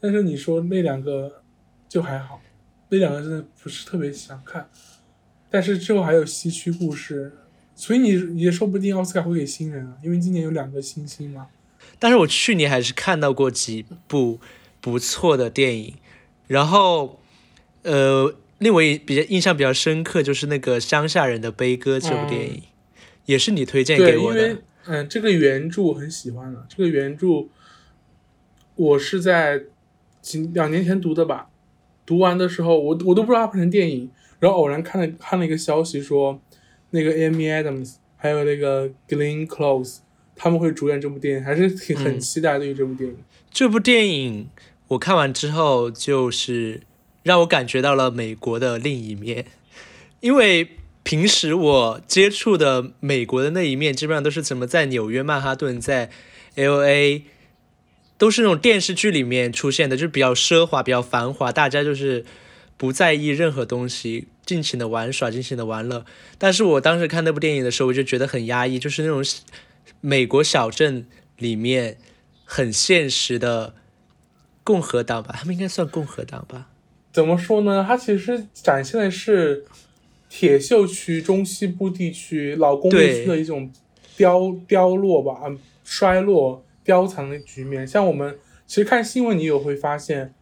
[0.00, 1.42] 但是你说那两个
[1.88, 2.40] 就还好，
[2.88, 4.68] 那两个真的不是特别想看。
[5.48, 7.32] 但是之后还有西区故事，
[7.78, 11.46] 所以你也说不定奥斯卡会给新人啊，因为今年有两个新星嘛。
[12.00, 14.40] 但是我去年还是看到过几部
[14.80, 15.94] 不错的电影，
[16.48, 17.20] 然后，
[17.82, 22.62] 呃，令我比较印象比较深刻就是那个《乡下人的悲歌》这部电影，
[23.26, 24.48] 也是你推荐给我的。
[24.48, 27.46] 因为嗯，这个原著我很喜欢的，这个原著
[28.74, 29.62] 我是在
[30.20, 31.48] 几两年前读的吧，
[32.04, 34.10] 读完的时候我我都不知道它拍成电影，
[34.40, 36.40] 然后偶然看了看了一个消息说，
[36.90, 39.98] 那个 Amy Adams 还有那个 Glenn Close。
[40.40, 43.16] 他们会主演这部电影，还是挺很期待对于这部电影。
[43.50, 44.48] 这部电影
[44.86, 46.82] 我看完之后，就是
[47.24, 49.46] 让我感觉到了美国的另一面。
[50.20, 56.08] 因为平时我接触的美国的那一面，基本上都是怎么在纽约曼哈顿，在
[56.54, 57.24] L A，
[58.16, 62.24] 都是那种电视剧里面出现的，就是比较奢华、比较繁华，大家就是
[62.78, 66.06] 不在意任何东西，尽情的玩耍，尽情的玩乐。
[66.38, 69.22] 但是我当时看那部电影的时候，我就觉得很压抑，就是那种。
[70.00, 71.08] 美国小镇
[71.38, 71.96] 里面
[72.44, 73.74] 很现实的
[74.62, 76.68] 共和党吧，他们应该算共和党吧？
[77.10, 77.84] 怎么说呢？
[77.84, 79.64] 它其实展现的是
[80.28, 83.72] 铁锈区中西部地区老工业区的一种
[84.16, 85.40] 凋凋落吧，
[85.82, 87.84] 衰落凋残的局面。
[87.84, 90.32] 像我们其实看新闻，你也会发现，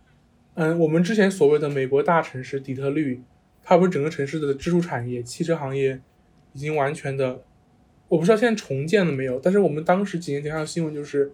[0.57, 3.23] 嗯，我们之前所谓的美国大城市底特律，
[3.63, 6.01] 它不是整个城市的支柱产业汽车行业
[6.53, 7.43] 已经完全的。
[8.09, 11.33] 我不知道现在重建了没有，但是我们当时几年前看到新闻，就是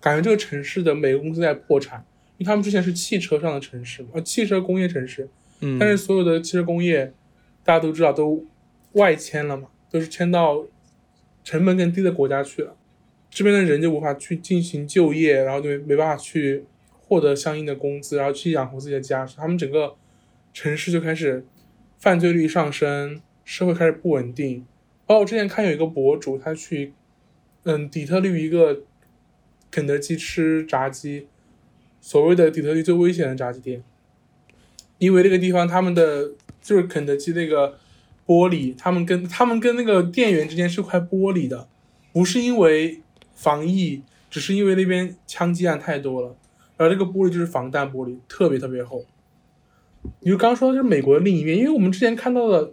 [0.00, 2.04] 感觉这个城市的每个公司在破产，
[2.38, 5.28] 因为他们之前是汽车上的城市嘛，呃，汽车工业城市，
[5.60, 7.12] 嗯，但是所有的汽车工业，
[7.62, 8.44] 大家都知道都
[8.92, 10.66] 外迁了嘛，都是迁到
[11.44, 12.74] 成本更低的国家去了，
[13.30, 16.64] 这边的人就无法去进行就业，然后就没办法去
[17.06, 19.94] 获得相应的工资，然后去养活自己的家，他们整个
[20.52, 21.44] 城市就开始
[21.98, 24.64] 犯罪率上升，社会开始不稳定。
[25.06, 26.94] 哦，我之前看有一个博主，他去，
[27.64, 28.82] 嗯，底特律一个
[29.70, 31.26] 肯德基吃炸鸡，
[32.00, 33.82] 所谓的底特律最危险的炸鸡店，
[34.98, 36.32] 因为那个地方他们的
[36.62, 37.78] 就是肯德基那个
[38.26, 41.68] 玻璃，他们跟他们跟那个店员之间是块玻璃的，
[42.12, 43.02] 不是因为
[43.34, 46.34] 防疫，只是因为那边枪击案太多了，
[46.76, 49.04] 然后这个玻璃就是防弹玻璃，特别特别厚。
[50.20, 52.72] 你就刚说的就是美国的另一面，因为我们之前看到的。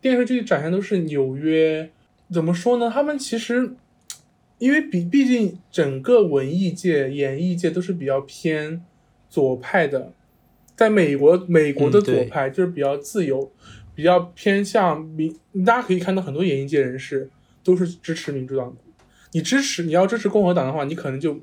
[0.00, 1.88] 电视剧展现都是纽约，
[2.28, 2.90] 怎么说呢？
[2.92, 3.76] 他们其实，
[4.58, 8.84] 因为毕毕竟整个文艺界、演艺界都是比较偏
[9.30, 10.12] 左派的，
[10.74, 13.52] 在美国，美国的左派就是比较自由，
[13.94, 15.32] 比较偏向民。
[15.64, 17.30] 大家可以看到很多演艺界人士
[17.62, 18.80] 都是支持民主党的。
[19.30, 21.38] 你支持，你要支持共和党的话，你可能就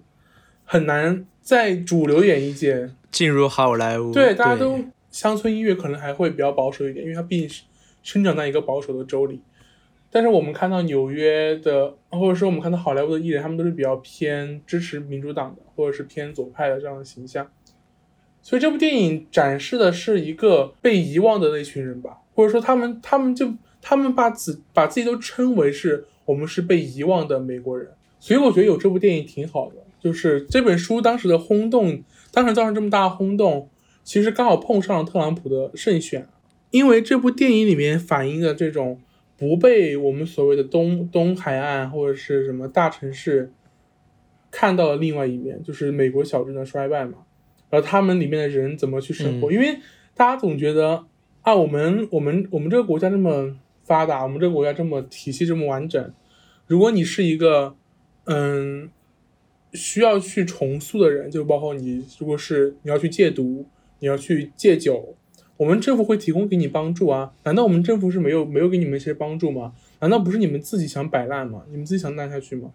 [0.66, 4.14] 很难在主流演艺界进入好莱坞。
[4.14, 4.80] 对，大家都
[5.10, 7.64] 乡村音乐可能还会比较保守一点，因为它毕竟是。
[8.04, 9.42] 生长在一个保守的州里，
[10.12, 17.50] 但是我们看到纽约的，或者说我们看到好莱坞的艺人，他们都是比较偏支持民主党的，或者是偏左派的这样的形象。
[18.44, 27.90] 所以这部电影展示的是一个被遗忘的那群人吧，或者说他们，他们就他们把自把自己都称为是我们是被遗忘的美国人。
[28.20, 33.70] 所以我觉得有这部电影挺好的，就是这本书当时的轰动，当时造成这么大的轰动，
[34.04, 36.28] 其实刚好碰上了特朗普的胜选。
[36.72, 39.02] 因为这部电影里面反映的这种
[39.36, 43.52] 不被我们所谓的东东海岸或者是什么大城市
[44.52, 47.20] 看到的另外一面，就是美国小镇的衰败嘛，
[47.72, 49.52] 然后他们里面的人怎么去生活？
[49.52, 49.80] 因为
[50.14, 51.06] 大家总觉得
[51.42, 56.14] 啊，我们我们我们这个国家这么发达，我们这个国家这么体系这么完整，
[56.68, 57.76] 如果你是一个
[58.26, 58.92] 嗯
[59.74, 63.66] 需要去重塑的人，就包括你，如果是你要去戒毒，
[64.00, 65.16] 你要去戒酒。
[65.58, 67.34] 我们政府会提供给你帮助啊？
[67.44, 69.74] 难道我们政府是没有没有给你们一些帮助吗？
[70.00, 71.64] 难道不是你们自己想摆烂吗？
[71.70, 72.72] 你们自己想烂下去吗？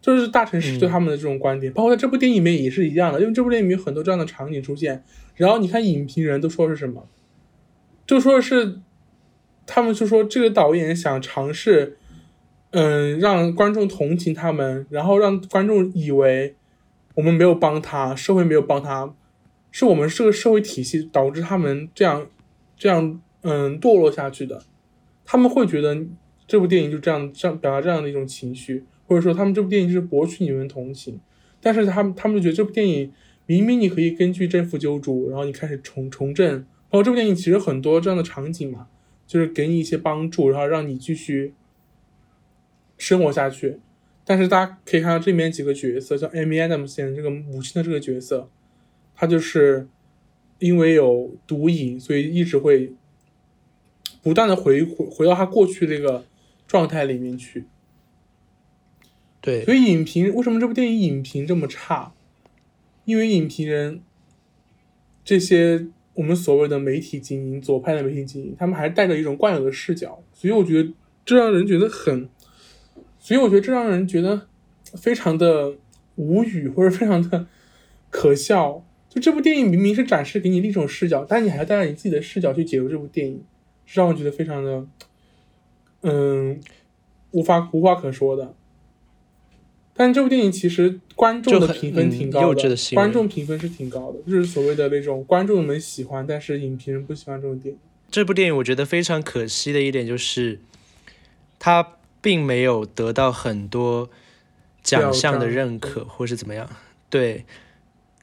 [0.00, 3.20] 就是大城市对他们的这种观点，包括在这部电影里面也是一样的。
[3.20, 5.04] 因为这部电影里面有很多这样的场景出现，
[5.36, 7.06] 然后你看影评人都说是什么？
[8.06, 8.80] 就说是
[9.66, 11.98] 他们就说这个导演想尝试，
[12.70, 16.54] 嗯，让观众同情他们，然后让观众以为
[17.14, 19.14] 我们没有帮他，社会没有帮他。
[19.72, 22.26] 是我们这个社会体系导致他们这样，
[22.76, 24.64] 这样嗯堕落下去的，
[25.24, 25.96] 他们会觉得
[26.46, 31.20] 这部电影就这样这样表达这样的一种情绪，或者说他们这部电影就是博取你们同情，
[31.60, 33.12] 但是他们他们就觉得这部电影
[33.46, 36.66] 明明你可以根据政府救助，然后你开始重重振。
[36.88, 38.88] 包括这部电影其实很多这样的场景嘛，
[39.24, 41.54] 就是给你一些帮助，然后让你继续
[43.00, 43.80] 生活下去。
[44.22, 48.48] 但是大家可以看到这里面几个角色，像 Amy Adams 演这个母亲的这个角色，
[49.16, 49.88] 她就是
[50.60, 52.92] 因为有毒瘾，所以一直会
[54.22, 56.24] 不断的回回回到她过去那个
[56.68, 57.64] 状态里面去。
[59.40, 62.12] 对，所以影评为什么这部电影影评这么差？
[63.06, 64.00] 因为影评人
[65.24, 70.92] 这些我们所谓的媒体精英，左派的媒体精英，他们还带着一种惯有的视角，所以我觉得
[71.24, 72.28] 这让人觉得很。
[73.20, 74.48] 所以我觉得这让人觉得
[74.94, 75.74] 非常的
[76.16, 77.46] 无语，或者非常的
[78.08, 78.82] 可笑。
[79.10, 83.44] 就这部电影明明是展示给你另一种视角，但你还要带着你自己的视角去解读这部电影，
[83.84, 84.86] 是让我觉得非常的，
[86.02, 86.60] 嗯，
[87.32, 88.54] 无法无话可说的。
[89.92, 97.78] 但这部电影其实观众的评分挺高的，观众评分是挺高的，就是所谓的那种观众们喜欢，但是影评人不喜欢这种电影。
[98.10, 100.60] 这部电影我觉得非常可惜的一点就是，
[101.58, 101.96] 它。
[102.20, 104.10] 并没有得到很多
[104.82, 106.68] 奖项的认可，或是怎么样？
[107.08, 107.44] 对，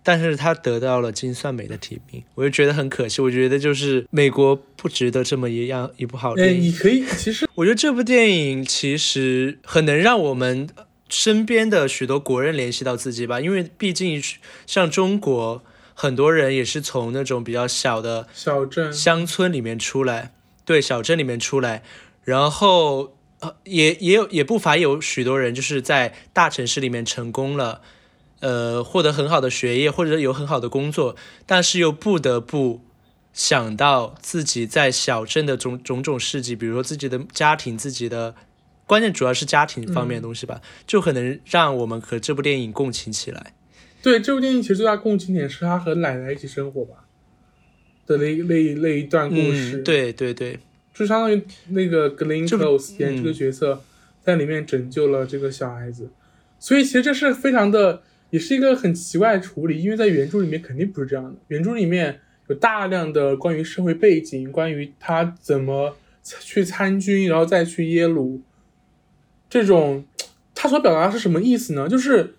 [0.04, 3.22] 但是他得到了金算美的提名，我就觉得很可惜。
[3.22, 6.62] 我觉得就是美国不值得这么一样一部好电影。
[6.62, 10.70] 你可以，其实 我觉得这部电影其实很能让我们
[11.10, 14.22] 身边的许多国人联系到自己吧，因为毕竟
[14.66, 20.32] 像中国很多人也是从那种比较小的小镇、乡村里面出来，
[20.64, 21.84] 对，小镇里面出来，
[22.24, 23.17] 然后。
[23.40, 27.82] 呃，也也有也不乏有许多人就是在大城市里面成功了，
[28.40, 31.16] 呃，获得很好的学业或者有很好的工作，
[31.46, 32.82] 但是又不得不
[33.34, 38.34] 想到自己在小镇的种种种事迹，比如说自己的家庭、自己的，
[38.88, 43.54] 关键主要是家庭方面的东西吧，就可能让我们和这部电影共情起来。
[44.02, 47.06] 对，这部电影其实最大共情点是他和奶奶一起生活吧
[48.08, 49.84] 的那那那一段故事。
[49.84, 50.60] 对对对。
[50.98, 53.84] 就相当于那个 Glenn Close 演这个角色，
[54.24, 56.10] 在里面拯救了这个小孩子，
[56.58, 61.36] 所以其实这是非常的，也是一个很奇怪的处理，因为在原著里面肯定不是这样的。
[61.50, 68.42] 原著里面有大量的关于社会背景，关于他怎么去参军，然后再去耶鲁，
[69.48, 70.04] 这种
[70.56, 71.88] 他所表达是什么意思呢？
[71.88, 72.34] 就是，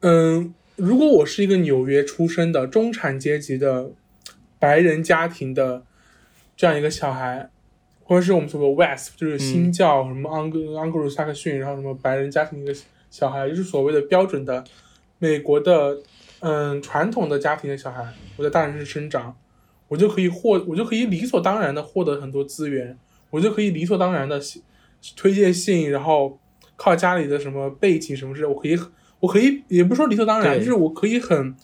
[0.00, 3.90] 嗯，如果我是一个纽约出生的中产阶级的
[4.58, 5.82] 白人家庭的
[6.56, 7.50] 这样一个小孩。
[8.10, 12.74] 或者是我们说的 West，就是新教什么安格安格鲁萨克逊，然后什么白人家庭一个
[13.08, 14.64] 小孩，就是所谓的标准的
[15.20, 15.96] 美国的
[16.40, 18.12] 嗯传统的家庭的小孩。
[18.36, 19.36] 我在大城市生长，
[19.86, 22.98] 我就可以获，我就可以理所当然的获得很多资源，
[23.30, 24.40] 我就可以理所当然的
[25.14, 26.36] 推荐信，然后
[26.74, 28.76] 靠家里的什么背景什么之类，我可以
[29.20, 31.54] 我可以也不是说理所当然，就是我可以很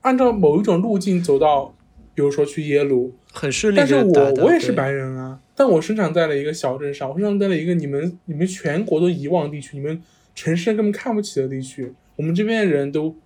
[0.00, 1.74] 按照某一种路径走到，
[2.14, 3.76] 比如说去耶鲁，很顺利。
[3.76, 5.40] 但是我我也是白人啊。
[5.54, 10.02] 但我生长在了一个小镇上，我生长在了一个你们你们全国都遗忘地区，你们
[10.34, 11.92] 城市根本看不起的地区。
[12.16, 13.16] 我们这边的人都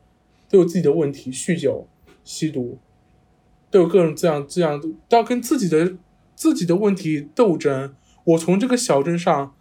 [0.48, 1.88] 都有自己的问题，酗酒、
[2.24, 2.78] 吸毒，
[3.70, 5.94] 都有各种这样这样，都要跟自己的
[6.34, 7.94] 自己的问题斗争。
[8.24, 9.54] 我从这个小镇上，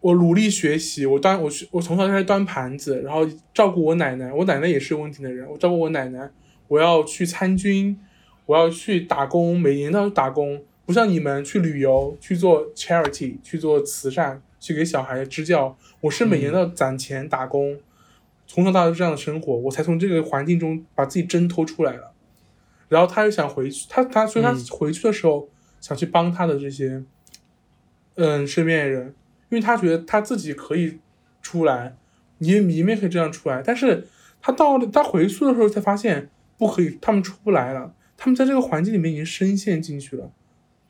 [0.00, 4.32] 我努力学习，我端我我从小开始端盘子，然后照顾我奶奶。
[4.32, 6.30] 我奶奶也是有问题的人，我照顾我奶奶，
[6.68, 7.98] 我要去参军，
[8.46, 10.62] 我要去打工，每年都要打工。
[10.86, 17.76] 不像你们去旅游、去做 charity、去做慈善、去给小孩支教，我是每年都要攒钱打工，
[18.46, 22.12] 从小到大这样的生活，我才从这个环境中把自己挣脱出来了。
[22.88, 25.48] 然后他又想回去，他他所以他回去的时候
[25.80, 27.02] 想去帮他的这些，
[28.14, 29.06] 嗯，身边的人，
[29.48, 31.00] 因为他觉得他自己可以
[31.42, 31.96] 出来，
[32.38, 34.06] 你你们也可以这样出来，但是
[34.40, 40.32] 他到他回去的时候才发现不可以，他们出不来了，他们在这个环境里面已经深陷进去了。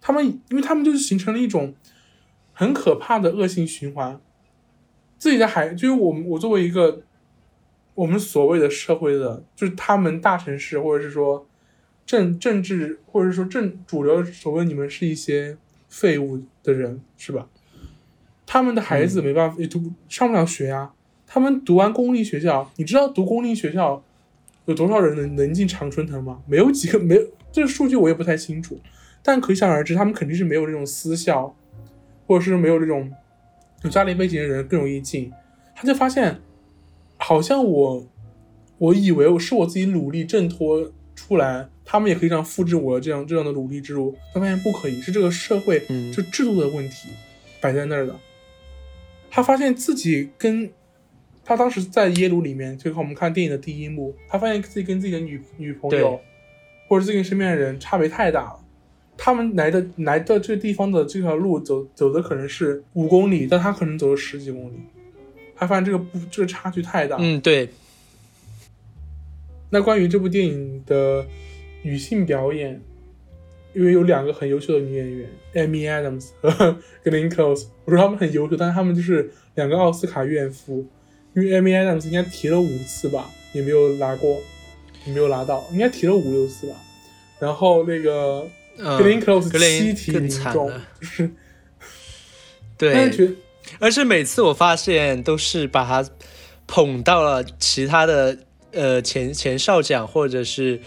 [0.01, 1.74] 他们，因为他们就是形成了一种
[2.53, 4.20] 很可怕的恶性循环。
[5.18, 7.03] 自己的孩，就是我，我作为一个
[7.95, 11.47] 我们所谓的社会的，就是他们大城市，或者是说
[12.05, 15.57] 政政治，或者是说政主流，所谓你们是一些
[15.89, 17.49] 废物的人，是吧？
[18.45, 20.93] 他们的孩子没办法，也读上不了学呀。
[21.27, 24.05] 他们读完公立学校，你知道读公立学校
[24.66, 26.42] 有多少人能能进常春藤吗？
[26.46, 28.78] 没有几个，没有这个数据我也不太清楚。
[29.22, 31.56] 但可想而知，他们肯定是没有这种私校，
[32.26, 33.10] 或者是没有这种
[33.82, 35.32] 有家庭背景的人更容易进。
[35.74, 36.40] 他就发现，
[37.16, 38.06] 好像我，
[38.78, 44.16] 我以为我是我自己努力挣脱出来，他们也可以这样复制我这样这样的努力之路。
[44.32, 45.80] 他发现不可以，是这个社会
[46.12, 47.08] 就制度的问题
[47.60, 48.16] 摆在那儿的。
[49.30, 50.70] 他发现自己跟
[51.49, 56.20] 他当时在耶鲁里面，就看我们看电影的第一幕，他发现自己跟自己的女女朋友，
[56.88, 58.61] 或者自己身边的人差别太大了。
[59.16, 64.80] 他们来的来到这个地方的这条路走走的可能是五公里，但他可能走了十几公里。
[65.55, 67.16] 他发现这个不这个差距太大。
[67.20, 67.68] 嗯，对。
[69.70, 71.24] 那关于这部电影的
[71.82, 72.80] 女性表演，
[73.72, 76.51] 因为有两个很优秀的女演员，Amy Adams 和
[77.05, 80.84] Glenn Close，我说他们很优秀，但是他们就是两个奥斯卡怨妇。
[81.37, 84.43] 因为 Amy Adams 应该提了五次吧，也没有拿过，
[85.05, 86.74] 也没有拿到，应该提了五六次吧。
[87.39, 91.30] 然后那个 Glenn Close 七提零中，就是
[92.78, 93.37] 对，
[93.78, 96.09] 而且每次我发现都是把他
[96.66, 98.39] 捧到了其他的
[98.72, 100.80] 呃前前哨奖或者是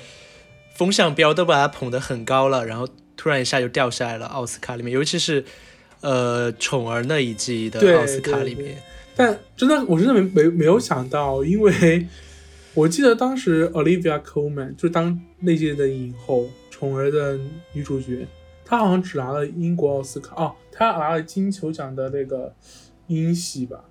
[0.73, 5.45] 风向标都把他捧得很高了，然后突然一下就掉下来了奥斯卡里面，尤其是
[6.01, 8.81] 呃宠儿那一季的奥斯卡里面。
[9.19, 12.07] 但真的，我真的没没没有想到，因为
[12.73, 17.37] 我记得当时 Olivia Colman 就当那届的影后，《宠儿》的
[17.73, 18.25] 女主角，
[18.63, 22.55] 她好像只拿了英国奥斯卡哦，她拿了金球奖的那个
[23.07, 23.83] 英系吧。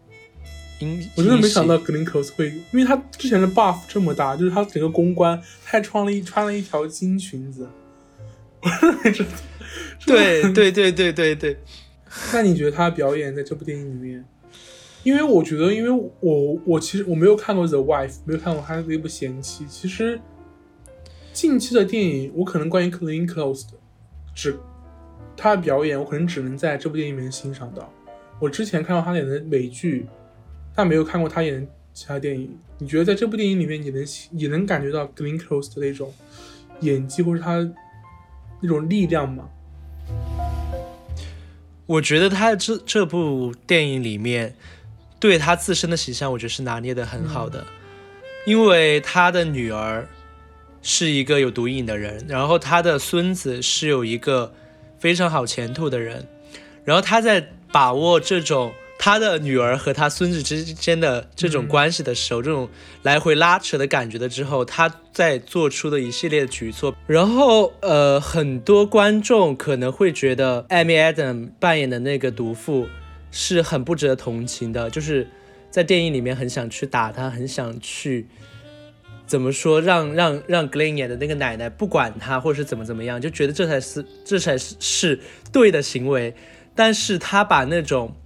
[0.79, 7.69] 英，我真的没想到 Glenn Close 会，因为她之前的 buff 这么大，就是她整个公关，她还穿了一穿了一条金裙子。
[10.07, 11.59] 对对对对对对。
[12.33, 14.25] 那你觉得她表演在这部电影里面？
[15.05, 19.65] 因为我觉得，因为我我其实我没有看过《The Wife》，没有看过他的那部《贤妻》。
[19.69, 20.21] 其实
[21.33, 23.79] 近期的电影，我可能关于 Clean Close 的，
[24.35, 24.59] 只
[25.37, 27.91] 他的表演，我可能只能在这部电影里面欣赏到。
[28.41, 30.07] 我之前看过他演的美剧，
[30.75, 32.59] 但没有看过他演的其他电影。
[32.79, 36.13] 你觉得在这部电影里面，你能你能感觉到 Clean Close 的那种
[36.81, 37.57] 演技，或者他
[38.61, 39.49] 那种力量吗？
[41.87, 44.55] 我觉得他这这部电影里面。
[45.21, 47.67] 对他自身的形象，我觉得是拿捏的很好的，
[48.47, 50.09] 因为他的女儿
[50.81, 54.53] 是一个有毒瘾的人，然后他的孙子是有一个
[54.99, 56.29] 非常好前途的人，
[56.85, 62.69] 然后他在把握这种他的女儿和他孙子之间的这种关系的时候，这种
[63.03, 72.87] 来回拉扯的感觉的之后，他在做出的一系列举措，然后呃，很多观众可能会觉得艾米·艾德姆扮演的那个毒妇。
[73.41, 75.25] 是很不值得同情的，就是
[75.71, 78.27] 在电影里面很想去打他，很想去
[79.29, 85.21] 怎么说，让让让 Glen 演的那个奶奶不管他，或者是怎么怎么样，就觉得这才是这才是是
[85.53, 86.35] 对的行为。
[86.75, 88.17] 但是他把那种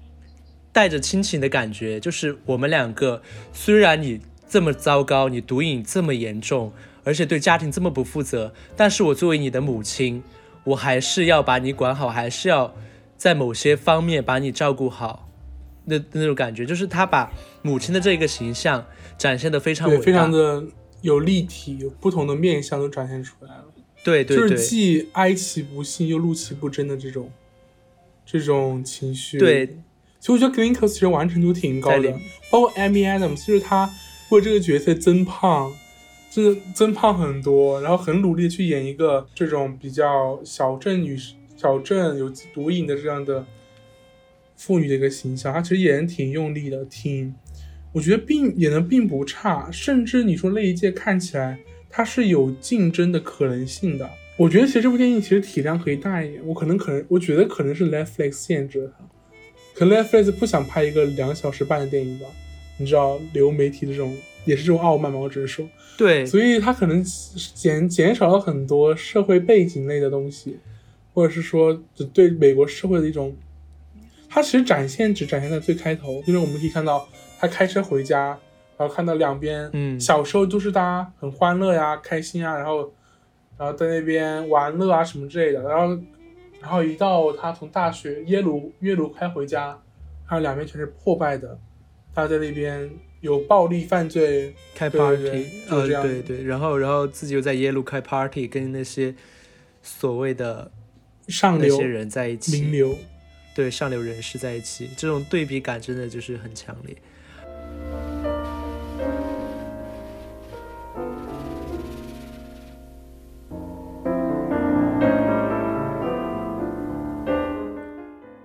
[0.72, 3.20] 带着亲情的感觉，就是我们两个
[3.52, 6.72] 虽然你这么糟糕，你毒瘾这么严重，
[7.04, 10.22] 而且对家庭这么不负责，但是我作为你的母亲，
[10.64, 12.74] 我还是要把你管好，还是要。
[13.22, 15.28] 在某些方面把你照顾好，
[15.84, 18.84] 那那种感觉，就是他把母亲的这个形象
[19.16, 20.64] 展现的非常非常的
[21.02, 23.66] 有立体，有不同的面相都展现出来了。
[24.02, 27.30] 对对对，就是既哀其不幸又怒其不争的这种
[28.26, 29.38] 这种情绪。
[29.38, 29.68] 对，
[30.18, 32.10] 其实我觉得 Glenn Close 其实完成度挺高的，
[32.50, 33.88] 包括 Amy Adams，就是他
[34.30, 35.72] 为这个角色增胖，
[36.28, 41.16] 真的增胖很多，然后很努力去演一个这种比较小镇女。
[41.62, 43.46] 小镇有毒瘾的这样的
[44.56, 47.32] 妇女的一个形象，她其实演的挺用力的，挺，
[47.92, 51.56] 我觉得并演的并不差，甚至你说那一届看起来
[51.88, 54.10] 它是有竞争的可能性的。
[54.36, 59.04] 我觉得其实这部电影其实体量可以大一点，我可能可能我觉得可能是 Netflix 限制了它，
[59.74, 62.26] 可能 Netflix 不想拍一个两小时半的电影吧，
[62.78, 67.04] 你知道流媒体的这种也是这种傲慢嘛，我只是说，对，所以他可能
[67.54, 70.58] 减减少了很多社会背景类的东西。
[71.14, 71.78] 或者是说，
[72.14, 73.36] 对美国社会的一种，
[74.28, 77.06] 它其实展现只展现在最开头，就是我们可以看到
[77.38, 78.38] 他开车回家，
[78.78, 82.90] 然后看到两边，嗯，小时候都是大家很欢乐呀、开心啊，然后，
[83.58, 86.02] 然后在那边玩乐啊什么之类的，然后，
[86.62, 89.78] 然后一到他从大学耶鲁耶鲁开回家，
[90.26, 91.58] 看两边全是破败的，
[92.14, 92.90] 他在那边
[93.20, 99.14] 有暴力犯罪，开 party，呃，对对，然后然后自己又在耶鲁开 party，跟那些
[99.82, 100.70] 所谓的。
[101.28, 102.96] 上流人在一起，名流，
[103.54, 106.96] 对上流人士在一起，这种对比感真的就是很强烈。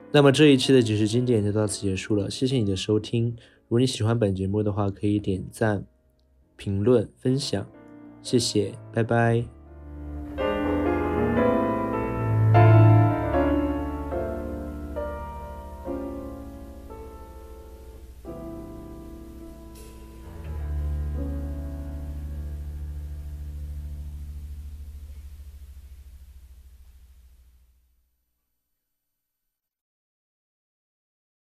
[0.10, 3.36] 那么这一期的几十经典就到此结束了，谢谢你的收听。
[3.68, 5.86] 如果你喜欢本节目的话，可以点赞、
[6.56, 7.70] 评论、分享，
[8.24, 9.57] 谢谢，拜拜。